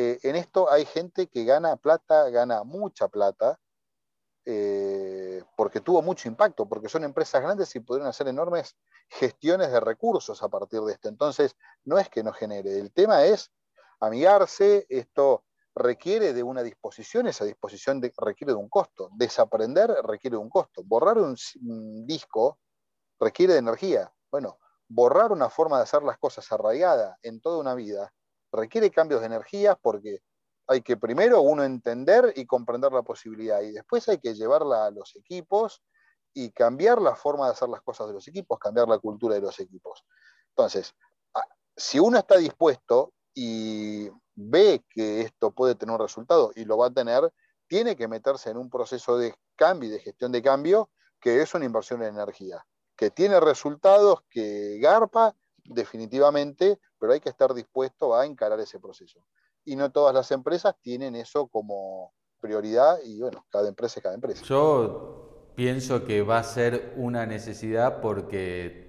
Eh, 0.00 0.20
en 0.22 0.36
esto 0.36 0.70
hay 0.70 0.84
gente 0.84 1.26
que 1.26 1.44
gana 1.44 1.74
plata, 1.74 2.30
gana 2.30 2.62
mucha 2.62 3.08
plata, 3.08 3.58
eh, 4.44 5.42
porque 5.56 5.80
tuvo 5.80 6.02
mucho 6.02 6.28
impacto, 6.28 6.68
porque 6.68 6.88
son 6.88 7.02
empresas 7.02 7.42
grandes 7.42 7.74
y 7.74 7.80
pudieron 7.80 8.08
hacer 8.08 8.28
enormes 8.28 8.76
gestiones 9.08 9.72
de 9.72 9.80
recursos 9.80 10.40
a 10.44 10.48
partir 10.48 10.82
de 10.82 10.92
esto. 10.92 11.08
Entonces, 11.08 11.56
no 11.84 11.98
es 11.98 12.08
que 12.10 12.22
no 12.22 12.32
genere, 12.32 12.78
el 12.78 12.92
tema 12.92 13.24
es 13.24 13.50
amigarse, 13.98 14.86
esto 14.88 15.42
requiere 15.74 16.32
de 16.32 16.44
una 16.44 16.62
disposición, 16.62 17.26
esa 17.26 17.44
disposición 17.44 18.00
requiere 18.18 18.52
de 18.52 18.58
un 18.58 18.68
costo. 18.68 19.10
Desaprender 19.14 19.90
requiere 20.04 20.36
de 20.36 20.42
un 20.42 20.48
costo. 20.48 20.84
Borrar 20.84 21.18
un, 21.18 21.34
disco 22.06 22.60
requiere 23.18 23.54
de 23.54 23.58
energía. 23.58 24.12
Bueno, 24.30 24.60
borrar 24.86 25.32
una 25.32 25.50
forma 25.50 25.78
de 25.78 25.82
hacer 25.82 26.04
las 26.04 26.18
cosas 26.18 26.52
arraigada 26.52 27.18
en 27.22 27.40
toda 27.40 27.58
una 27.58 27.74
vida 27.74 28.12
requiere 28.52 28.90
cambios 28.90 29.20
de 29.20 29.26
energía 29.26 29.74
porque 29.74 30.20
hay 30.66 30.82
que 30.82 30.96
primero 30.96 31.40
uno 31.40 31.64
entender 31.64 32.32
y 32.36 32.44
comprender 32.44 32.92
la 32.92 33.02
posibilidad 33.02 33.60
y 33.62 33.72
después 33.72 34.08
hay 34.08 34.18
que 34.18 34.34
llevarla 34.34 34.86
a 34.86 34.90
los 34.90 35.16
equipos 35.16 35.82
y 36.34 36.50
cambiar 36.50 37.00
la 37.00 37.16
forma 37.16 37.46
de 37.46 37.52
hacer 37.52 37.68
las 37.68 37.80
cosas 37.80 38.06
de 38.08 38.12
los 38.12 38.28
equipos, 38.28 38.58
cambiar 38.58 38.86
la 38.86 38.98
cultura 38.98 39.34
de 39.34 39.40
los 39.40 39.58
equipos. 39.60 40.04
Entonces, 40.50 40.94
si 41.76 41.98
uno 41.98 42.18
está 42.18 42.36
dispuesto 42.36 43.12
y 43.34 44.10
ve 44.34 44.84
que 44.90 45.22
esto 45.22 45.50
puede 45.52 45.74
tener 45.74 45.94
un 45.94 46.00
resultado 46.00 46.52
y 46.54 46.64
lo 46.64 46.76
va 46.76 46.88
a 46.88 46.92
tener, 46.92 47.32
tiene 47.66 47.96
que 47.96 48.08
meterse 48.08 48.50
en 48.50 48.56
un 48.56 48.70
proceso 48.70 49.16
de 49.16 49.34
cambio 49.56 49.88
y 49.88 49.92
de 49.92 50.00
gestión 50.00 50.32
de 50.32 50.42
cambio 50.42 50.90
que 51.20 51.42
es 51.42 51.54
una 51.54 51.64
inversión 51.64 52.02
en 52.02 52.14
energía, 52.14 52.64
que 52.96 53.10
tiene 53.10 53.40
resultados, 53.40 54.20
que 54.30 54.78
garpa 54.80 55.34
definitivamente, 55.68 56.78
pero 56.98 57.12
hay 57.12 57.20
que 57.20 57.28
estar 57.28 57.54
dispuesto 57.54 58.16
a 58.16 58.26
encarar 58.26 58.58
ese 58.60 58.80
proceso. 58.80 59.24
Y 59.64 59.76
no 59.76 59.90
todas 59.90 60.14
las 60.14 60.30
empresas 60.32 60.74
tienen 60.80 61.14
eso 61.14 61.46
como 61.48 62.12
prioridad 62.40 62.98
y 63.04 63.20
bueno, 63.20 63.44
cada 63.50 63.68
empresa 63.68 64.00
es 64.00 64.02
cada 64.02 64.14
empresa. 64.14 64.44
Yo 64.44 65.52
pienso 65.54 66.04
que 66.04 66.22
va 66.22 66.38
a 66.38 66.44
ser 66.44 66.94
una 66.96 67.26
necesidad 67.26 68.00
porque 68.00 68.88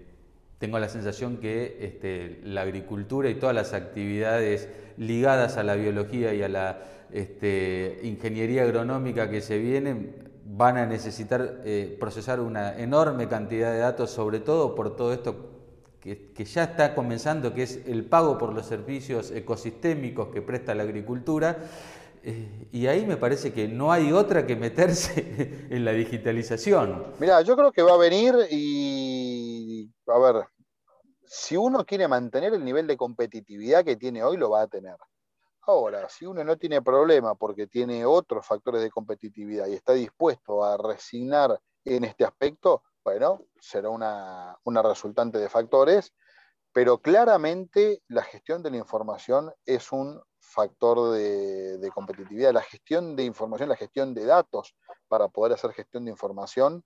tengo 0.60 0.78
la 0.80 0.90
sensación 0.90 1.38
que 1.38 1.78
este, 1.82 2.42
la 2.44 2.62
agricultura 2.62 3.30
y 3.30 3.36
todas 3.36 3.56
las 3.56 3.74
actividades 3.74 4.70
ligadas 4.98 5.58
a 5.58 5.64
la 5.64 5.76
biología 5.76 6.34
y 6.34 6.44
a 6.44 6.50
la 6.50 6.84
este, 7.12 8.02
ingeniería 8.04 8.64
agronómica 8.64 9.30
que 9.30 9.42
se 9.42 9.58
vienen 9.58 10.30
van 10.46 10.78
a 10.78 10.86
necesitar 10.86 11.62
eh, 11.64 11.96
procesar 12.00 12.40
una 12.40 12.78
enorme 12.78 13.28
cantidad 13.28 13.72
de 13.72 13.80
datos, 13.80 14.10
sobre 14.10 14.40
todo 14.40 14.76
por 14.76 14.96
todo 14.96 15.14
esto 15.14 15.49
que, 16.00 16.46
ya 16.46 16.64
está 16.64 16.96
comenzando, 16.96 17.54
que 17.54 17.64
es 17.64 17.86
el 17.86 18.06
pago 18.06 18.38
por 18.38 18.54
los 18.54 18.66
servicios 18.66 19.32
ecosistémicos 19.32 20.30
que 20.30 20.42
presta 20.42 20.74
la 20.74 20.84
agricultura. 20.84 21.58
Eh, 22.24 22.68
y 22.72 22.88
ahí 22.88 23.06
me 23.06 23.18
parece 23.18 23.54
que 23.54 23.68
no 23.68 23.92
hay 23.92 24.12
otra 24.12 24.46
que 24.46 24.56
meterse 24.56 25.68
en 25.70 25.86
la 25.86 25.92
digitalización. 25.92 27.14
Mira, 27.20 27.42
yo 27.42 27.56
creo 27.56 27.72
que 27.72 27.82
va 27.82 27.94
a 27.94 27.98
venir 27.98 28.36
y, 28.50 29.90
a 30.08 30.20
ver, 30.20 30.46
si 31.26 31.56
uno 31.56 31.86
quiere 31.86 32.08
mantener 32.08 32.54
el 32.54 32.64
nivel 32.64 32.88
de 32.88 32.98
competitividad 32.98 33.86
que 33.86 33.96
tiene 33.96 34.24
hoy, 34.24 34.38
lo 34.38 34.50
va 34.50 34.64
a 34.64 34.68
tener. 34.68 34.96
Ahora, 35.62 36.10
si 36.10 36.26
uno 36.26 36.44
no 36.44 36.58
tiene 36.58 36.82
problema 36.82 37.36
porque 37.36 37.68
tiene 37.68 38.06
otros 38.06 38.46
factores 38.46 38.82
de 38.82 38.90
competitividad 38.90 39.68
y 39.68 39.76
está 39.76 39.94
dispuesto 39.94 40.64
a 40.64 40.78
resignar 40.78 41.60
en 41.86 42.06
este 42.06 42.26
aspecto, 42.26 42.84
bueno, 43.10 43.48
será 43.60 43.90
una, 43.90 44.82
resultante 44.84 45.40
de 45.40 45.50
factores, 45.50 46.14
pero 46.72 47.00
claramente 47.00 48.04
la 48.08 48.22
gestión 48.22 48.62
de 48.62 48.70
la 48.70 48.78
información 48.78 49.52
es 49.66 49.92
un 49.92 50.22
factor 50.40 51.14
de, 51.14 51.90
competitividad. 51.92 52.54
La 52.54 52.62
gestión 52.62 53.16
de 53.16 53.24
información, 53.24 53.68
la 53.68 53.76
gestión 53.76 54.14
de 54.14 54.26
datos 54.26 54.76
para 55.08 55.28
poder 55.28 55.54
hacer 55.54 55.72
gestión 55.72 56.06
de 56.06 56.12
información 56.12 56.84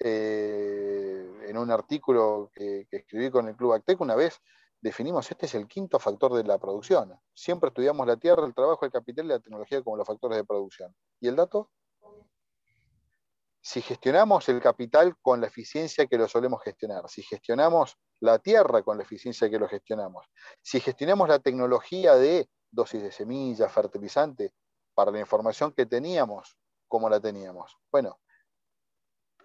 eh, 0.00 1.26
en 1.48 1.56
un 1.56 1.70
artículo 1.70 2.50
que, 2.52 2.86
escribí 2.90 3.30
con 3.30 3.48
el 3.48 3.56
Club 3.56 3.72
Actec 3.72 3.98
una 4.02 4.16
vez, 4.16 4.42
definimos 4.82 5.30
este 5.30 5.46
es 5.46 5.54
el 5.54 5.66
quinto 5.66 5.98
factor 5.98 6.34
de 6.34 6.44
la 6.44 6.58
producción. 6.58 7.18
Siempre 7.32 7.68
estudiamos 7.68 8.06
la 8.06 8.18
tierra, 8.18 8.44
el 8.44 8.54
trabajo, 8.54 8.84
el 8.84 8.92
capital 8.92 9.24
y 9.24 9.28
la 9.28 9.40
tecnología 9.40 9.82
como 9.82 9.96
los 9.96 10.06
factores 10.06 10.36
de 10.36 10.44
producción. 10.44 10.94
¿Y 11.20 11.28
el 11.28 11.36
dato? 11.36 11.70
Si 13.66 13.80
gestionamos 13.80 14.46
el 14.50 14.60
capital 14.60 15.16
con 15.22 15.40
la 15.40 15.46
eficiencia 15.46 16.06
que 16.06 16.18
lo 16.18 16.28
solemos 16.28 16.62
gestionar, 16.62 17.08
si 17.08 17.22
gestionamos 17.22 17.96
la 18.20 18.38
tierra 18.38 18.82
con 18.82 18.98
la 18.98 19.04
eficiencia 19.04 19.48
que 19.48 19.58
lo 19.58 19.66
gestionamos, 19.66 20.26
si 20.60 20.80
gestionamos 20.80 21.30
la 21.30 21.38
tecnología 21.38 22.14
de 22.14 22.50
dosis 22.70 23.02
de 23.02 23.10
semilla, 23.10 23.70
fertilizante, 23.70 24.52
para 24.92 25.10
la 25.10 25.20
información 25.20 25.72
que 25.72 25.86
teníamos, 25.86 26.58
como 26.88 27.08
la 27.08 27.20
teníamos. 27.20 27.74
Bueno, 27.90 28.20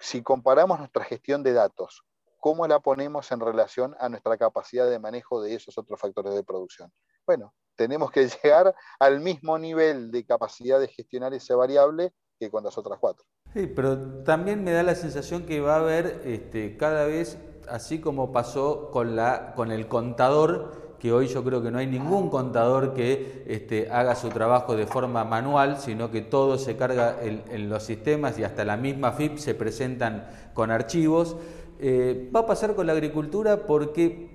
si 0.02 0.22
comparamos 0.22 0.80
nuestra 0.80 1.06
gestión 1.06 1.42
de 1.42 1.54
datos, 1.54 2.04
¿cómo 2.42 2.68
la 2.68 2.82
ponemos 2.82 3.32
en 3.32 3.40
relación 3.40 3.96
a 4.00 4.10
nuestra 4.10 4.38
capacidad 4.38 4.90
de 4.90 5.00
manejo 5.00 5.42
de 5.42 5.56
esos 5.56 5.78
otros 5.78 5.98
factores 5.98 6.34
de 6.34 6.44
producción? 6.44 6.92
Bueno, 7.26 7.54
tenemos 7.78 8.12
que 8.12 8.28
llegar 8.44 8.76
al 9.00 9.22
mismo 9.22 9.58
nivel 9.58 10.12
de 10.12 10.26
capacidad 10.26 10.78
de 10.78 10.90
gestionar 10.90 11.34
esa 11.34 11.56
variable 11.56 12.14
que 12.40 12.50
con 12.50 12.64
las 12.64 12.78
otras 12.78 12.98
cuatro. 13.00 13.26
Sí, 13.54 13.68
pero 13.68 13.98
también 14.24 14.64
me 14.64 14.72
da 14.72 14.82
la 14.82 14.96
sensación 14.96 15.46
que 15.46 15.60
va 15.60 15.76
a 15.76 15.80
haber 15.80 16.22
este, 16.26 16.78
cada 16.78 17.06
vez, 17.06 17.38
así 17.68 18.00
como 18.00 18.32
pasó 18.32 18.90
con, 18.92 19.16
la, 19.16 19.54
con 19.56 19.72
el 19.72 19.88
contador, 19.88 20.90
que 21.00 21.12
hoy 21.12 21.28
yo 21.28 21.44
creo 21.44 21.62
que 21.62 21.72
no 21.72 21.80
hay 21.80 21.88
ningún 21.88 22.30
contador 22.30 22.94
que 22.94 23.44
este, 23.48 23.90
haga 23.90 24.16
su 24.16 24.30
trabajo 24.30 24.76
de 24.76 24.86
forma 24.86 25.24
manual, 25.24 25.78
sino 25.78 26.12
que 26.12 26.22
todo 26.22 26.58
se 26.58 26.76
carga 26.76 27.18
en, 27.22 27.70
los 27.70 27.84
sistemas 27.84 28.38
y 28.38 28.44
hasta 28.44 28.66
la 28.66 28.78
misma 28.78 29.14
FIP 29.14 29.38
se 29.38 29.56
presentan 29.56 30.28
con 30.54 30.72
archivos. 30.72 31.38
Eh, 31.80 32.30
va 32.36 32.42
a 32.42 32.46
pasar 32.46 32.76
con 32.76 32.86
la 32.88 32.94
agricultura 32.94 33.66
porque 33.66 34.30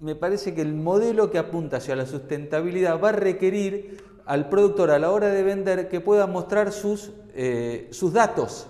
me 0.00 0.14
parece 0.14 0.54
que 0.54 0.60
el 0.60 0.74
modelo 0.74 1.30
que 1.30 1.38
apunta 1.38 1.78
hacia 1.78 1.96
la 1.96 2.06
sustentabilidad 2.06 3.00
va 3.02 3.10
a 3.10 3.12
requerir 3.12 4.11
al 4.26 4.48
productor 4.48 4.90
a 4.90 4.98
la 4.98 5.10
hora 5.10 5.28
de 5.28 5.42
vender 5.42 5.88
que 5.88 6.00
pueda 6.00 6.26
mostrar 6.26 6.72
sus, 6.72 7.12
eh, 7.34 7.88
sus 7.90 8.12
datos, 8.12 8.66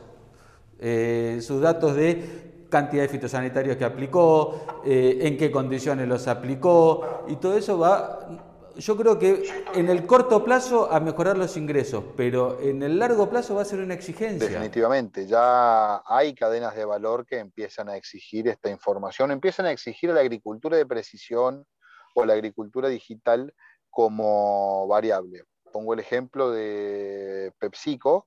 eh, 0.79 1.41
sus 1.43 1.61
datos 1.61 1.95
de 1.95 2.67
cantidad 2.69 3.03
de 3.03 3.09
fitosanitarios 3.09 3.77
que 3.77 3.85
aplicó, 3.85 4.81
eh, 4.85 5.19
en 5.23 5.37
qué 5.37 5.51
condiciones 5.51 6.09
los 6.09 6.27
aplicó, 6.27 7.25
y 7.29 7.37
todo 7.37 7.57
eso 7.59 7.79
va, 7.79 8.51
yo 8.77 8.97
creo 8.97 9.19
que 9.19 9.45
en 9.75 9.91
el 9.91 10.07
corto 10.07 10.43
plazo 10.43 10.91
a 10.91 10.99
mejorar 10.99 11.37
los 11.37 11.57
ingresos, 11.59 12.03
pero 12.17 12.59
en 12.61 12.83
el 12.83 12.99
largo 12.99 13.29
plazo 13.29 13.55
va 13.55 13.63
a 13.63 13.65
ser 13.67 13.81
una 13.81 13.93
exigencia. 13.93 14.49
Definitivamente, 14.49 15.27
ya 15.27 16.03
hay 16.07 16.35
cadenas 16.35 16.75
de 16.75 16.87
valor 16.87 17.27
que 17.27 17.39
empiezan 17.39 17.91
a 17.91 17.97
exigir 17.97 18.49
esta 18.49 18.71
información, 18.71 19.31
empiezan 19.31 19.67
a 19.67 19.73
exigir 19.73 20.11
a 20.11 20.15
la 20.15 20.21
agricultura 20.21 20.79
de 20.79 20.87
precisión 20.87 21.67
o 22.15 22.25
la 22.25 22.33
agricultura 22.33 22.89
digital 22.89 23.55
como 23.93 24.89
variable. 24.89 25.45
Pongo 25.71 25.93
el 25.93 26.01
ejemplo 26.01 26.51
de 26.51 27.53
PepsiCo, 27.59 28.27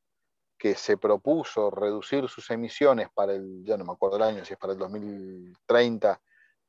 que 0.58 0.76
se 0.76 0.98
propuso 0.98 1.70
reducir 1.72 2.30
sus 2.30 2.50
emisiones 2.52 3.10
para 3.14 3.34
el, 3.34 3.64
ya 3.66 3.76
no 3.76 3.84
me 3.84 3.92
acuerdo 3.92 4.18
el 4.18 4.24
año, 4.24 4.46
si 4.46 4.54
es 4.54 4.60
para 4.60 4.74
el 4.74 4.80
2030, 4.80 6.22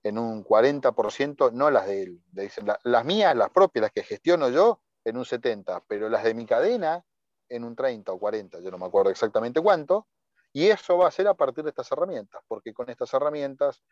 en 0.02 0.18
un 0.18 0.42
40%, 0.42 1.52
no 1.52 1.70
las 1.70 1.86
de 1.86 2.02
él, 2.04 2.20
dicen, 2.32 2.66
las 2.82 3.04
mías, 3.04 3.36
las 3.36 3.50
propias, 3.50 3.82
las 3.82 3.92
que 3.92 4.02
gestiono 4.02 4.48
yo, 4.48 4.80
en 5.04 5.18
un 5.18 5.24
70%, 5.24 5.84
pero 5.86 6.08
las 6.08 6.24
de 6.24 6.34
mi 6.34 6.46
cadena 6.46 7.04
en 7.48 7.64
un 7.64 7.76
30 7.76 8.12
o 8.12 8.18
40, 8.18 8.60
yo 8.60 8.70
no 8.70 8.78
me 8.78 8.86
acuerdo 8.86 9.10
exactamente 9.10 9.60
cuánto, 9.60 10.08
y 10.52 10.68
eso 10.68 10.96
va 10.96 11.08
a 11.08 11.10
ser 11.10 11.28
a 11.28 11.34
partir 11.34 11.64
de 11.64 11.70
estas 11.70 11.92
herramientas, 11.92 12.42
porque 12.48 12.72
con 12.72 12.88
estas 12.88 13.12
herramientas 13.12 13.82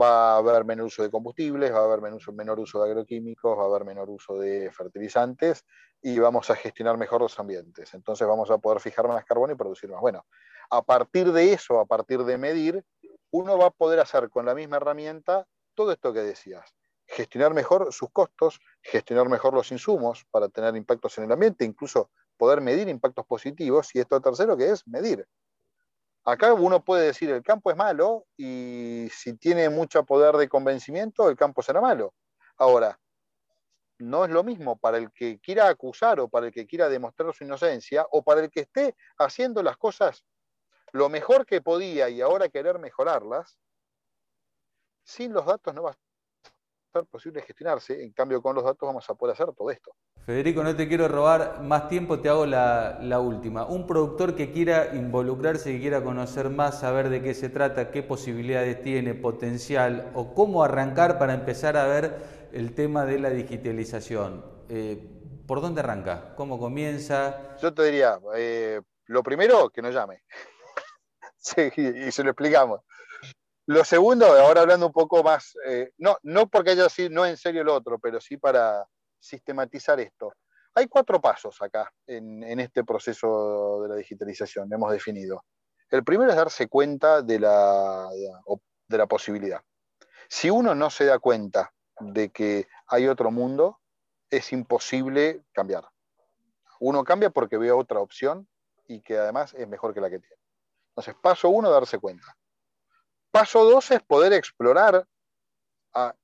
va 0.00 0.34
a 0.34 0.36
haber 0.38 0.64
menor 0.64 0.86
uso 0.86 1.02
de 1.02 1.10
combustibles, 1.10 1.72
va 1.72 1.80
a 1.80 1.84
haber 1.84 2.00
menor 2.00 2.58
uso 2.58 2.82
de 2.82 2.90
agroquímicos, 2.90 3.58
va 3.58 3.62
a 3.62 3.66
haber 3.66 3.84
menor 3.84 4.08
uso 4.08 4.38
de 4.38 4.70
fertilizantes 4.72 5.64
y 6.00 6.18
vamos 6.18 6.50
a 6.50 6.56
gestionar 6.56 6.96
mejor 6.96 7.20
los 7.20 7.38
ambientes. 7.38 7.92
Entonces 7.94 8.26
vamos 8.26 8.50
a 8.50 8.58
poder 8.58 8.80
fijar 8.80 9.06
más 9.06 9.24
carbono 9.24 9.52
y 9.52 9.56
producir 9.56 9.90
más. 9.90 10.00
Bueno, 10.00 10.24
a 10.70 10.82
partir 10.82 11.32
de 11.32 11.52
eso, 11.52 11.78
a 11.78 11.84
partir 11.84 12.24
de 12.24 12.38
medir, 12.38 12.84
uno 13.30 13.58
va 13.58 13.66
a 13.66 13.70
poder 13.70 14.00
hacer 14.00 14.30
con 14.30 14.46
la 14.46 14.54
misma 14.54 14.76
herramienta 14.76 15.46
todo 15.74 15.92
esto 15.92 16.12
que 16.12 16.20
decías. 16.20 16.74
Gestionar 17.06 17.52
mejor 17.52 17.92
sus 17.92 18.10
costos, 18.10 18.60
gestionar 18.80 19.28
mejor 19.28 19.52
los 19.52 19.70
insumos 19.72 20.24
para 20.30 20.48
tener 20.48 20.74
impactos 20.76 21.18
en 21.18 21.24
el 21.24 21.32
ambiente, 21.32 21.64
incluso 21.64 22.10
poder 22.38 22.60
medir 22.62 22.88
impactos 22.88 23.26
positivos. 23.26 23.94
Y 23.94 24.00
esto 24.00 24.20
tercero 24.20 24.56
que 24.56 24.70
es 24.70 24.86
medir. 24.86 25.26
Acá 26.24 26.52
uno 26.54 26.84
puede 26.84 27.06
decir 27.06 27.30
el 27.30 27.42
campo 27.42 27.70
es 27.70 27.76
malo 27.76 28.26
y 28.36 29.08
si 29.12 29.34
tiene 29.34 29.68
mucho 29.68 30.04
poder 30.04 30.36
de 30.36 30.48
convencimiento, 30.48 31.28
el 31.28 31.36
campo 31.36 31.62
será 31.62 31.80
malo. 31.80 32.14
Ahora, 32.56 32.98
no 33.98 34.24
es 34.24 34.30
lo 34.30 34.44
mismo 34.44 34.76
para 34.78 34.98
el 34.98 35.10
que 35.12 35.40
quiera 35.40 35.68
acusar 35.68 36.20
o 36.20 36.28
para 36.28 36.46
el 36.46 36.52
que 36.52 36.66
quiera 36.66 36.88
demostrar 36.88 37.32
su 37.34 37.44
inocencia 37.44 38.06
o 38.10 38.22
para 38.22 38.40
el 38.40 38.50
que 38.50 38.60
esté 38.60 38.96
haciendo 39.18 39.62
las 39.62 39.76
cosas 39.76 40.24
lo 40.92 41.08
mejor 41.08 41.46
que 41.46 41.60
podía 41.60 42.08
y 42.10 42.20
ahora 42.20 42.48
querer 42.48 42.78
mejorarlas, 42.78 43.58
sin 45.04 45.32
los 45.32 45.46
datos 45.46 45.74
no 45.74 45.82
va 45.82 45.90
a 45.90 45.96
ser 46.92 47.06
posible 47.06 47.42
gestionarse, 47.42 48.02
en 48.02 48.12
cambio 48.12 48.42
con 48.42 48.54
los 48.54 48.64
datos 48.64 48.86
vamos 48.86 49.08
a 49.08 49.14
poder 49.14 49.34
hacer 49.34 49.52
todo 49.56 49.70
esto. 49.70 49.94
Federico, 50.26 50.62
no 50.62 50.76
te 50.76 50.86
quiero 50.86 51.08
robar 51.08 51.62
más 51.62 51.88
tiempo, 51.88 52.20
te 52.20 52.28
hago 52.28 52.46
la, 52.46 52.98
la, 53.00 53.18
última. 53.18 53.64
Un 53.64 53.86
productor 53.86 54.36
que 54.36 54.52
quiera 54.52 54.94
involucrarse, 54.94 55.72
que 55.72 55.80
quiera 55.80 56.04
conocer 56.04 56.50
más, 56.50 56.80
saber 56.80 57.08
de 57.08 57.22
qué 57.22 57.34
se 57.34 57.48
trata, 57.48 57.90
qué 57.90 58.02
posibilidades 58.02 58.82
tiene, 58.82 59.14
potencial, 59.14 60.10
o 60.14 60.34
cómo 60.34 60.62
arrancar 60.62 61.18
para 61.18 61.34
empezar 61.34 61.76
a 61.76 61.86
ver 61.86 62.50
el 62.52 62.74
tema 62.74 63.04
de 63.04 63.18
la 63.18 63.30
digitalización. 63.30 64.44
Eh, 64.68 65.08
¿Por 65.46 65.60
dónde 65.60 65.80
arranca? 65.80 66.34
¿Cómo 66.36 66.58
comienza? 66.58 67.56
Yo 67.60 67.74
te 67.74 67.82
diría, 67.84 68.18
eh, 68.36 68.80
lo 69.06 69.22
primero, 69.22 69.70
que 69.70 69.82
nos 69.82 69.94
llame. 69.94 70.22
sí, 71.36 71.72
y 71.76 72.12
se 72.12 72.22
lo 72.22 72.30
explicamos. 72.30 72.80
Lo 73.72 73.86
segundo, 73.86 74.26
ahora 74.26 74.60
hablando 74.60 74.84
un 74.86 74.92
poco 74.92 75.22
más, 75.22 75.56
eh, 75.66 75.92
no, 75.96 76.18
no 76.24 76.46
porque 76.46 76.72
haya 76.72 76.90
sido, 76.90 77.08
no 77.08 77.24
en 77.24 77.38
serio 77.38 77.64
lo 77.64 77.74
otro, 77.74 77.98
pero 77.98 78.20
sí 78.20 78.36
para 78.36 78.86
sistematizar 79.18 79.98
esto. 79.98 80.34
Hay 80.74 80.88
cuatro 80.88 81.22
pasos 81.22 81.56
acá 81.62 81.90
en, 82.06 82.60
este 82.60 82.84
proceso 82.84 83.80
de 83.82 83.88
la 83.88 83.94
digitalización, 83.94 84.70
hemos 84.70 84.92
definido. 84.92 85.46
El 85.88 86.04
primero 86.04 86.30
es 86.30 86.36
darse 86.36 86.68
cuenta 86.68 87.22
de 87.22 87.38
la, 87.40 88.10
de 88.88 88.98
la 88.98 89.06
posibilidad. 89.06 89.62
Si 90.28 90.50
uno 90.50 90.74
no 90.74 90.90
se 90.90 91.06
da 91.06 91.18
cuenta 91.18 91.72
de 91.98 92.28
que 92.28 92.68
hay 92.88 93.08
otro 93.08 93.30
mundo, 93.30 93.80
es 94.28 94.52
imposible 94.52 95.44
cambiar. 95.52 95.88
Uno 96.78 97.04
cambia 97.04 97.30
porque 97.30 97.56
ve 97.56 97.72
otra 97.72 98.00
opción 98.00 98.46
y 98.86 99.00
que 99.00 99.16
además 99.16 99.54
es 99.54 99.66
mejor 99.66 99.94
que 99.94 100.02
la 100.02 100.10
que 100.10 100.18
tiene. 100.18 100.36
Entonces, 100.90 101.14
paso 101.22 101.48
uno, 101.48 101.70
darse 101.70 101.98
cuenta. 101.98 102.36
Paso 103.32 103.64
dos 103.64 103.90
es 103.90 104.02
poder 104.02 104.34
explorar 104.34 105.08
a 105.94 106.14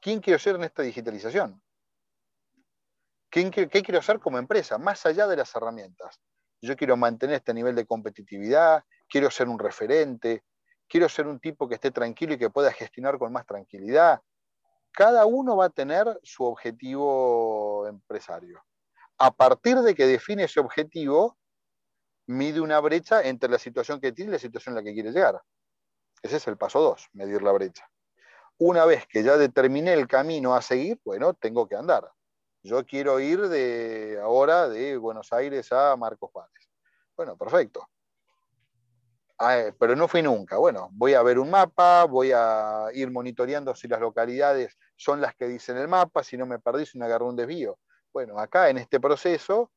quién 0.00 0.20
quiero 0.20 0.38
ser 0.38 0.56
en 0.56 0.64
esta 0.64 0.82
digitalización. 0.82 1.62
¿Qué, 3.30 3.50
quiero 3.50 3.98
hacer 3.98 4.18
como 4.18 4.38
empresa? 4.38 4.78
Más 4.78 5.04
allá 5.04 5.26
de 5.26 5.36
las 5.36 5.54
herramientas. 5.54 6.18
Yo 6.62 6.74
quiero 6.74 6.96
mantener 6.96 7.36
este 7.36 7.52
nivel 7.52 7.74
de 7.74 7.84
competitividad, 7.84 8.82
quiero 9.06 9.30
ser 9.30 9.50
un 9.50 9.58
referente, 9.58 10.44
quiero 10.88 11.10
ser 11.10 11.26
un 11.26 11.38
tipo 11.40 11.68
que 11.68 11.74
esté 11.74 11.90
tranquilo 11.90 12.32
y 12.32 12.38
que 12.38 12.48
pueda 12.48 12.72
gestionar 12.72 13.18
con 13.18 13.34
más 13.34 13.44
tranquilidad, 13.44 14.22
cada 14.92 15.26
uno 15.26 15.58
va 15.58 15.66
a 15.66 15.70
tener 15.70 16.18
su 16.22 16.42
objetivo 16.44 17.86
empresario. 17.86 18.64
A 19.18 19.30
partir 19.30 19.76
de 19.80 19.94
que 19.94 20.06
define 20.06 20.44
ese 20.44 20.60
objetivo, 20.60 21.36
mide 22.26 22.62
una 22.62 22.80
brecha 22.80 23.20
entre 23.22 23.50
la 23.50 23.58
situación 23.58 24.00
que 24.00 24.12
tiene 24.12 24.30
y 24.30 24.32
la 24.32 24.38
situación 24.38 24.72
en 24.72 24.76
la 24.76 24.82
que 24.82 24.94
quiere 24.94 25.12
llegar. 25.12 25.38
Ese 26.26 26.38
es 26.38 26.48
el 26.48 26.56
paso 26.56 26.80
dos, 26.80 27.08
medir 27.12 27.40
la 27.40 27.52
brecha. 27.52 27.88
Una 28.58 28.84
vez 28.84 29.06
que 29.06 29.22
ya 29.22 29.36
determiné 29.36 29.92
el 29.92 30.08
camino 30.08 30.56
a 30.56 30.60
seguir, 30.60 31.00
bueno, 31.04 31.34
tengo 31.34 31.68
que 31.68 31.76
andar. 31.76 32.10
Yo 32.64 32.84
quiero 32.84 33.20
ir 33.20 33.48
de 33.48 34.18
ahora 34.20 34.68
de 34.68 34.96
Buenos 34.96 35.32
Aires 35.32 35.70
a 35.70 35.94
Marcos 35.94 36.32
Juárez. 36.32 36.68
Bueno, 37.16 37.36
perfecto. 37.36 37.88
Ah, 39.38 39.66
pero 39.78 39.94
no 39.94 40.08
fui 40.08 40.20
nunca. 40.20 40.56
Bueno, 40.56 40.88
voy 40.94 41.14
a 41.14 41.22
ver 41.22 41.38
un 41.38 41.48
mapa, 41.48 42.02
voy 42.06 42.32
a 42.34 42.88
ir 42.92 43.12
monitoreando 43.12 43.72
si 43.76 43.86
las 43.86 44.00
localidades 44.00 44.76
son 44.96 45.20
las 45.20 45.36
que 45.36 45.46
dicen 45.46 45.76
el 45.76 45.86
mapa, 45.86 46.24
si 46.24 46.36
no 46.36 46.44
me 46.44 46.58
perdí, 46.58 46.86
si 46.86 46.98
me 46.98 47.04
agarró 47.04 47.26
un 47.26 47.36
desvío. 47.36 47.78
Bueno, 48.12 48.36
acá 48.40 48.68
en 48.68 48.78
este 48.78 48.98
proceso 48.98 49.70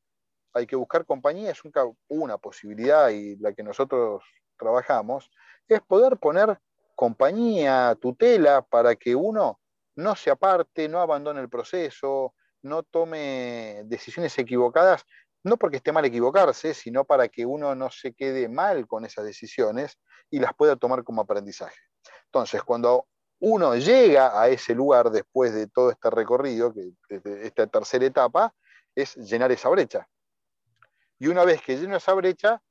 hay 0.52 0.66
que 0.66 0.74
buscar 0.74 1.06
compañías, 1.06 1.60
una 2.08 2.38
posibilidad 2.38 3.10
y 3.10 3.36
la 3.36 3.52
que 3.52 3.62
nosotros 3.62 4.24
trabajamos, 4.58 5.30
es 5.76 5.82
poder 5.82 6.18
poner 6.18 6.58
compañía, 6.94 7.96
tutela, 8.00 8.62
para 8.62 8.96
que 8.96 9.14
uno 9.14 9.60
no 9.96 10.16
se 10.16 10.30
aparte, 10.30 10.88
no 10.88 11.00
abandone 11.00 11.40
el 11.40 11.48
proceso, 11.48 12.34
no 12.62 12.82
tome 12.82 13.82
decisiones 13.86 14.38
equivocadas 14.38 15.04
no 15.42 15.56
porque 15.56 15.78
esté 15.78 15.92
mal 15.92 16.04
equivocarse, 16.04 16.74
sino 16.74 17.04
para 17.04 17.28
que 17.28 17.46
uno 17.46 17.74
no 17.74 17.90
se 17.90 18.12
quede 18.12 18.48
mal 18.48 18.86
con 18.86 19.04
esas 19.04 19.24
decisiones 19.24 19.98
y 20.30 20.38
las 20.38 20.54
pueda 20.54 20.76
tomar 20.76 21.02
como 21.02 21.22
aprendizaje. 21.22 21.78
Entonces, 22.26 22.62
cuando 22.62 23.06
uno 23.40 23.74
llega 23.76 24.40
a 24.40 24.48
ese 24.48 24.74
lugar 24.74 25.10
después 25.10 25.54
de 25.54 25.66
todo 25.66 25.90
este 25.90 26.10
recorrido, 26.10 26.74
que, 26.74 26.92
esta 27.42 27.66
tercera 27.66 28.04
etapa, 28.04 28.54
es 28.94 29.16
llenar 29.16 29.50
esa 29.50 29.68
brecha. 29.70 30.06
Y 31.18 31.28
una 31.28 31.44
vez 31.44 31.62
que 31.62 31.76
lleno 31.76 31.96
esa 31.96 32.12
brecha, 32.12 32.62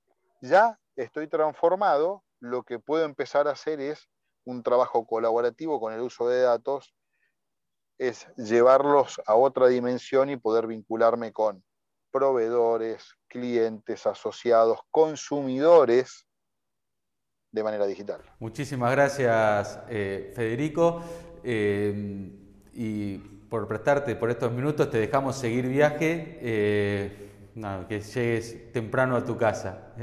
ya 0.42 0.78
estoy 0.96 1.28
transformado, 1.28 2.24
lo 2.40 2.64
que 2.64 2.80
puedo 2.80 3.06
empezar 3.06 3.48
a 3.48 3.52
hacer 3.52 3.80
es 3.80 4.10
un 4.46 4.64
trabajo 4.64 5.06
colaborativo 5.06 5.80
con 5.80 5.94
el 5.94 6.02
uso 6.02 6.28
de 6.28 6.42
datos, 6.42 6.94
es 7.98 8.28
llevarlos 8.38 9.22
a 9.26 9.36
otra 9.36 9.68
dimensión 9.68 10.30
y 10.30 10.38
poder 10.38 10.68
vincularme 10.68 11.34
con 11.34 11.64
proveedores, 12.12 13.16
clientes, 13.28 14.08
asociados, 14.08 14.80
consumidores 14.90 16.26
de 17.52 17.64
manera 17.64 17.86
digital. 17.86 18.22
Muchísimas 18.40 18.92
gracias, 18.92 19.80
eh, 19.90 20.32
Federico. 20.36 21.02
Eh, 21.44 22.32
y 22.74 23.18
por 23.18 23.68
prestarte 23.68 24.16
por 24.16 24.30
estos 24.30 24.52
minutos, 24.52 24.90
te 24.90 24.98
dejamos 25.00 25.36
seguir 25.36 25.68
viaje. 25.68 26.40
Eh, 26.42 27.26
que 27.88 28.00
llegues 28.00 28.72
temprano 28.72 29.18
a 29.18 29.26
tu 29.26 29.36
casa. 29.36 29.94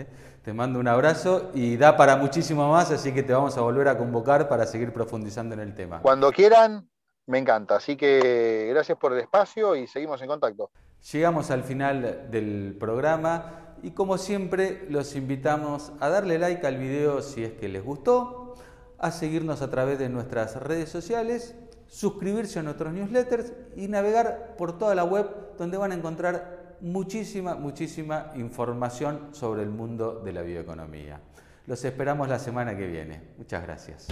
Te 0.46 0.52
mando 0.52 0.78
un 0.78 0.86
abrazo 0.86 1.50
y 1.54 1.76
da 1.76 1.96
para 1.96 2.14
muchísimo 2.14 2.70
más, 2.70 2.92
así 2.92 3.12
que 3.12 3.24
te 3.24 3.32
vamos 3.32 3.56
a 3.56 3.62
volver 3.62 3.88
a 3.88 3.98
convocar 3.98 4.48
para 4.48 4.64
seguir 4.64 4.92
profundizando 4.92 5.56
en 5.56 5.60
el 5.60 5.74
tema. 5.74 6.00
Cuando 6.02 6.30
quieran, 6.30 6.88
Me 7.26 7.38
encanta, 7.38 7.74
así 7.74 7.96
que 7.96 8.68
gracias 8.70 8.96
por 8.96 9.12
el 9.12 9.18
espacio 9.18 9.74
y 9.74 9.88
seguimos 9.88 10.22
en 10.22 10.28
contacto. 10.28 10.70
Llegamos 11.10 11.50
al 11.50 11.64
final 11.64 12.28
del 12.30 12.76
programa 12.78 13.74
y 13.82 13.90
como 13.90 14.18
siempre 14.18 14.86
los 14.88 15.16
invitamos 15.16 15.90
a 15.98 16.10
darle 16.10 16.38
like 16.38 16.64
al 16.64 16.76
video 16.76 17.22
si 17.22 17.42
es 17.42 17.54
que 17.54 17.68
les 17.68 17.82
gustó, 17.82 18.54
a 18.98 19.10
seguirnos 19.10 19.62
a 19.62 19.70
través 19.72 19.98
de 19.98 20.08
nuestras 20.08 20.54
redes 20.54 20.88
sociales, 20.88 21.56
suscribirse 21.88 22.60
a 22.60 22.62
nuestros 22.62 22.92
newsletters 22.92 23.52
y 23.74 23.88
navegar 23.88 24.54
por 24.56 24.78
toda 24.78 24.94
la 24.94 25.02
web 25.02 25.28
donde 25.58 25.76
van 25.76 25.90
a 25.90 25.96
encontrar 25.96 26.55
muchísima, 26.80 27.54
muchísima 27.54 28.32
información 28.36 29.28
sobre 29.32 29.62
el 29.62 29.70
mundo 29.70 30.20
de 30.24 30.32
la 30.32 30.42
bioeconomía. 30.42 31.20
Los 31.66 31.84
esperamos 31.84 32.28
la 32.28 32.38
semana 32.38 32.76
que 32.76 32.86
viene. 32.86 33.22
Muchas 33.38 33.62
gracias. 33.62 34.06